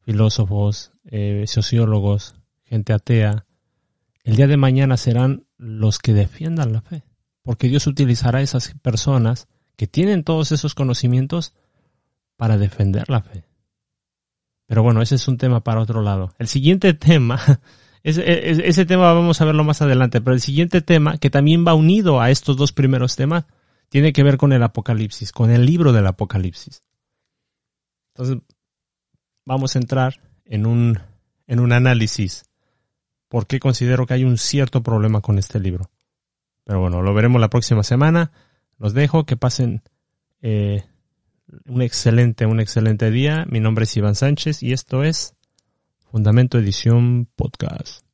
filósofos, 0.00 0.92
eh, 1.04 1.44
sociólogos, 1.46 2.36
gente 2.64 2.92
atea, 2.92 3.46
el 4.24 4.36
día 4.36 4.46
de 4.46 4.56
mañana 4.56 4.96
serán 4.96 5.44
los 5.56 5.98
que 5.98 6.14
defiendan 6.14 6.72
la 6.72 6.82
fe. 6.82 7.04
Porque 7.42 7.68
Dios 7.68 7.86
utilizará 7.86 8.38
a 8.38 8.42
esas 8.42 8.74
personas 8.82 9.48
que 9.76 9.86
tienen 9.86 10.24
todos 10.24 10.52
esos 10.52 10.74
conocimientos 10.74 11.54
para 12.40 12.56
defender 12.56 13.10
la 13.10 13.20
fe. 13.20 13.44
Pero 14.64 14.82
bueno, 14.82 15.02
ese 15.02 15.16
es 15.16 15.28
un 15.28 15.36
tema 15.36 15.62
para 15.62 15.82
otro 15.82 16.00
lado. 16.00 16.32
El 16.38 16.48
siguiente 16.48 16.94
tema, 16.94 17.38
ese, 18.02 18.48
ese, 18.66 18.86
tema 18.86 19.12
vamos 19.12 19.42
a 19.42 19.44
verlo 19.44 19.62
más 19.62 19.82
adelante, 19.82 20.22
pero 20.22 20.32
el 20.32 20.40
siguiente 20.40 20.80
tema, 20.80 21.18
que 21.18 21.28
también 21.28 21.66
va 21.66 21.74
unido 21.74 22.18
a 22.18 22.30
estos 22.30 22.56
dos 22.56 22.72
primeros 22.72 23.14
temas, 23.14 23.44
tiene 23.90 24.14
que 24.14 24.22
ver 24.22 24.38
con 24.38 24.54
el 24.54 24.62
Apocalipsis, 24.62 25.32
con 25.32 25.50
el 25.50 25.66
libro 25.66 25.92
del 25.92 26.06
Apocalipsis. 26.06 26.82
Entonces, 28.14 28.38
vamos 29.44 29.76
a 29.76 29.80
entrar 29.80 30.14
en 30.46 30.64
un, 30.64 30.98
en 31.46 31.60
un 31.60 31.72
análisis 31.74 32.44
por 33.28 33.46
qué 33.48 33.60
considero 33.60 34.06
que 34.06 34.14
hay 34.14 34.24
un 34.24 34.38
cierto 34.38 34.82
problema 34.82 35.20
con 35.20 35.38
este 35.38 35.60
libro. 35.60 35.90
Pero 36.64 36.80
bueno, 36.80 37.02
lo 37.02 37.12
veremos 37.12 37.38
la 37.38 37.50
próxima 37.50 37.82
semana. 37.82 38.32
Los 38.78 38.94
dejo, 38.94 39.26
que 39.26 39.36
pasen 39.36 39.82
eh, 40.40 40.86
un 41.66 41.82
excelente, 41.82 42.46
un 42.46 42.60
excelente 42.60 43.10
día. 43.10 43.46
Mi 43.48 43.60
nombre 43.60 43.84
es 43.84 43.96
Iván 43.96 44.14
Sánchez 44.14 44.62
y 44.62 44.72
esto 44.72 45.04
es 45.04 45.34
Fundamento 46.10 46.58
Edición 46.58 47.28
Podcast. 47.36 48.04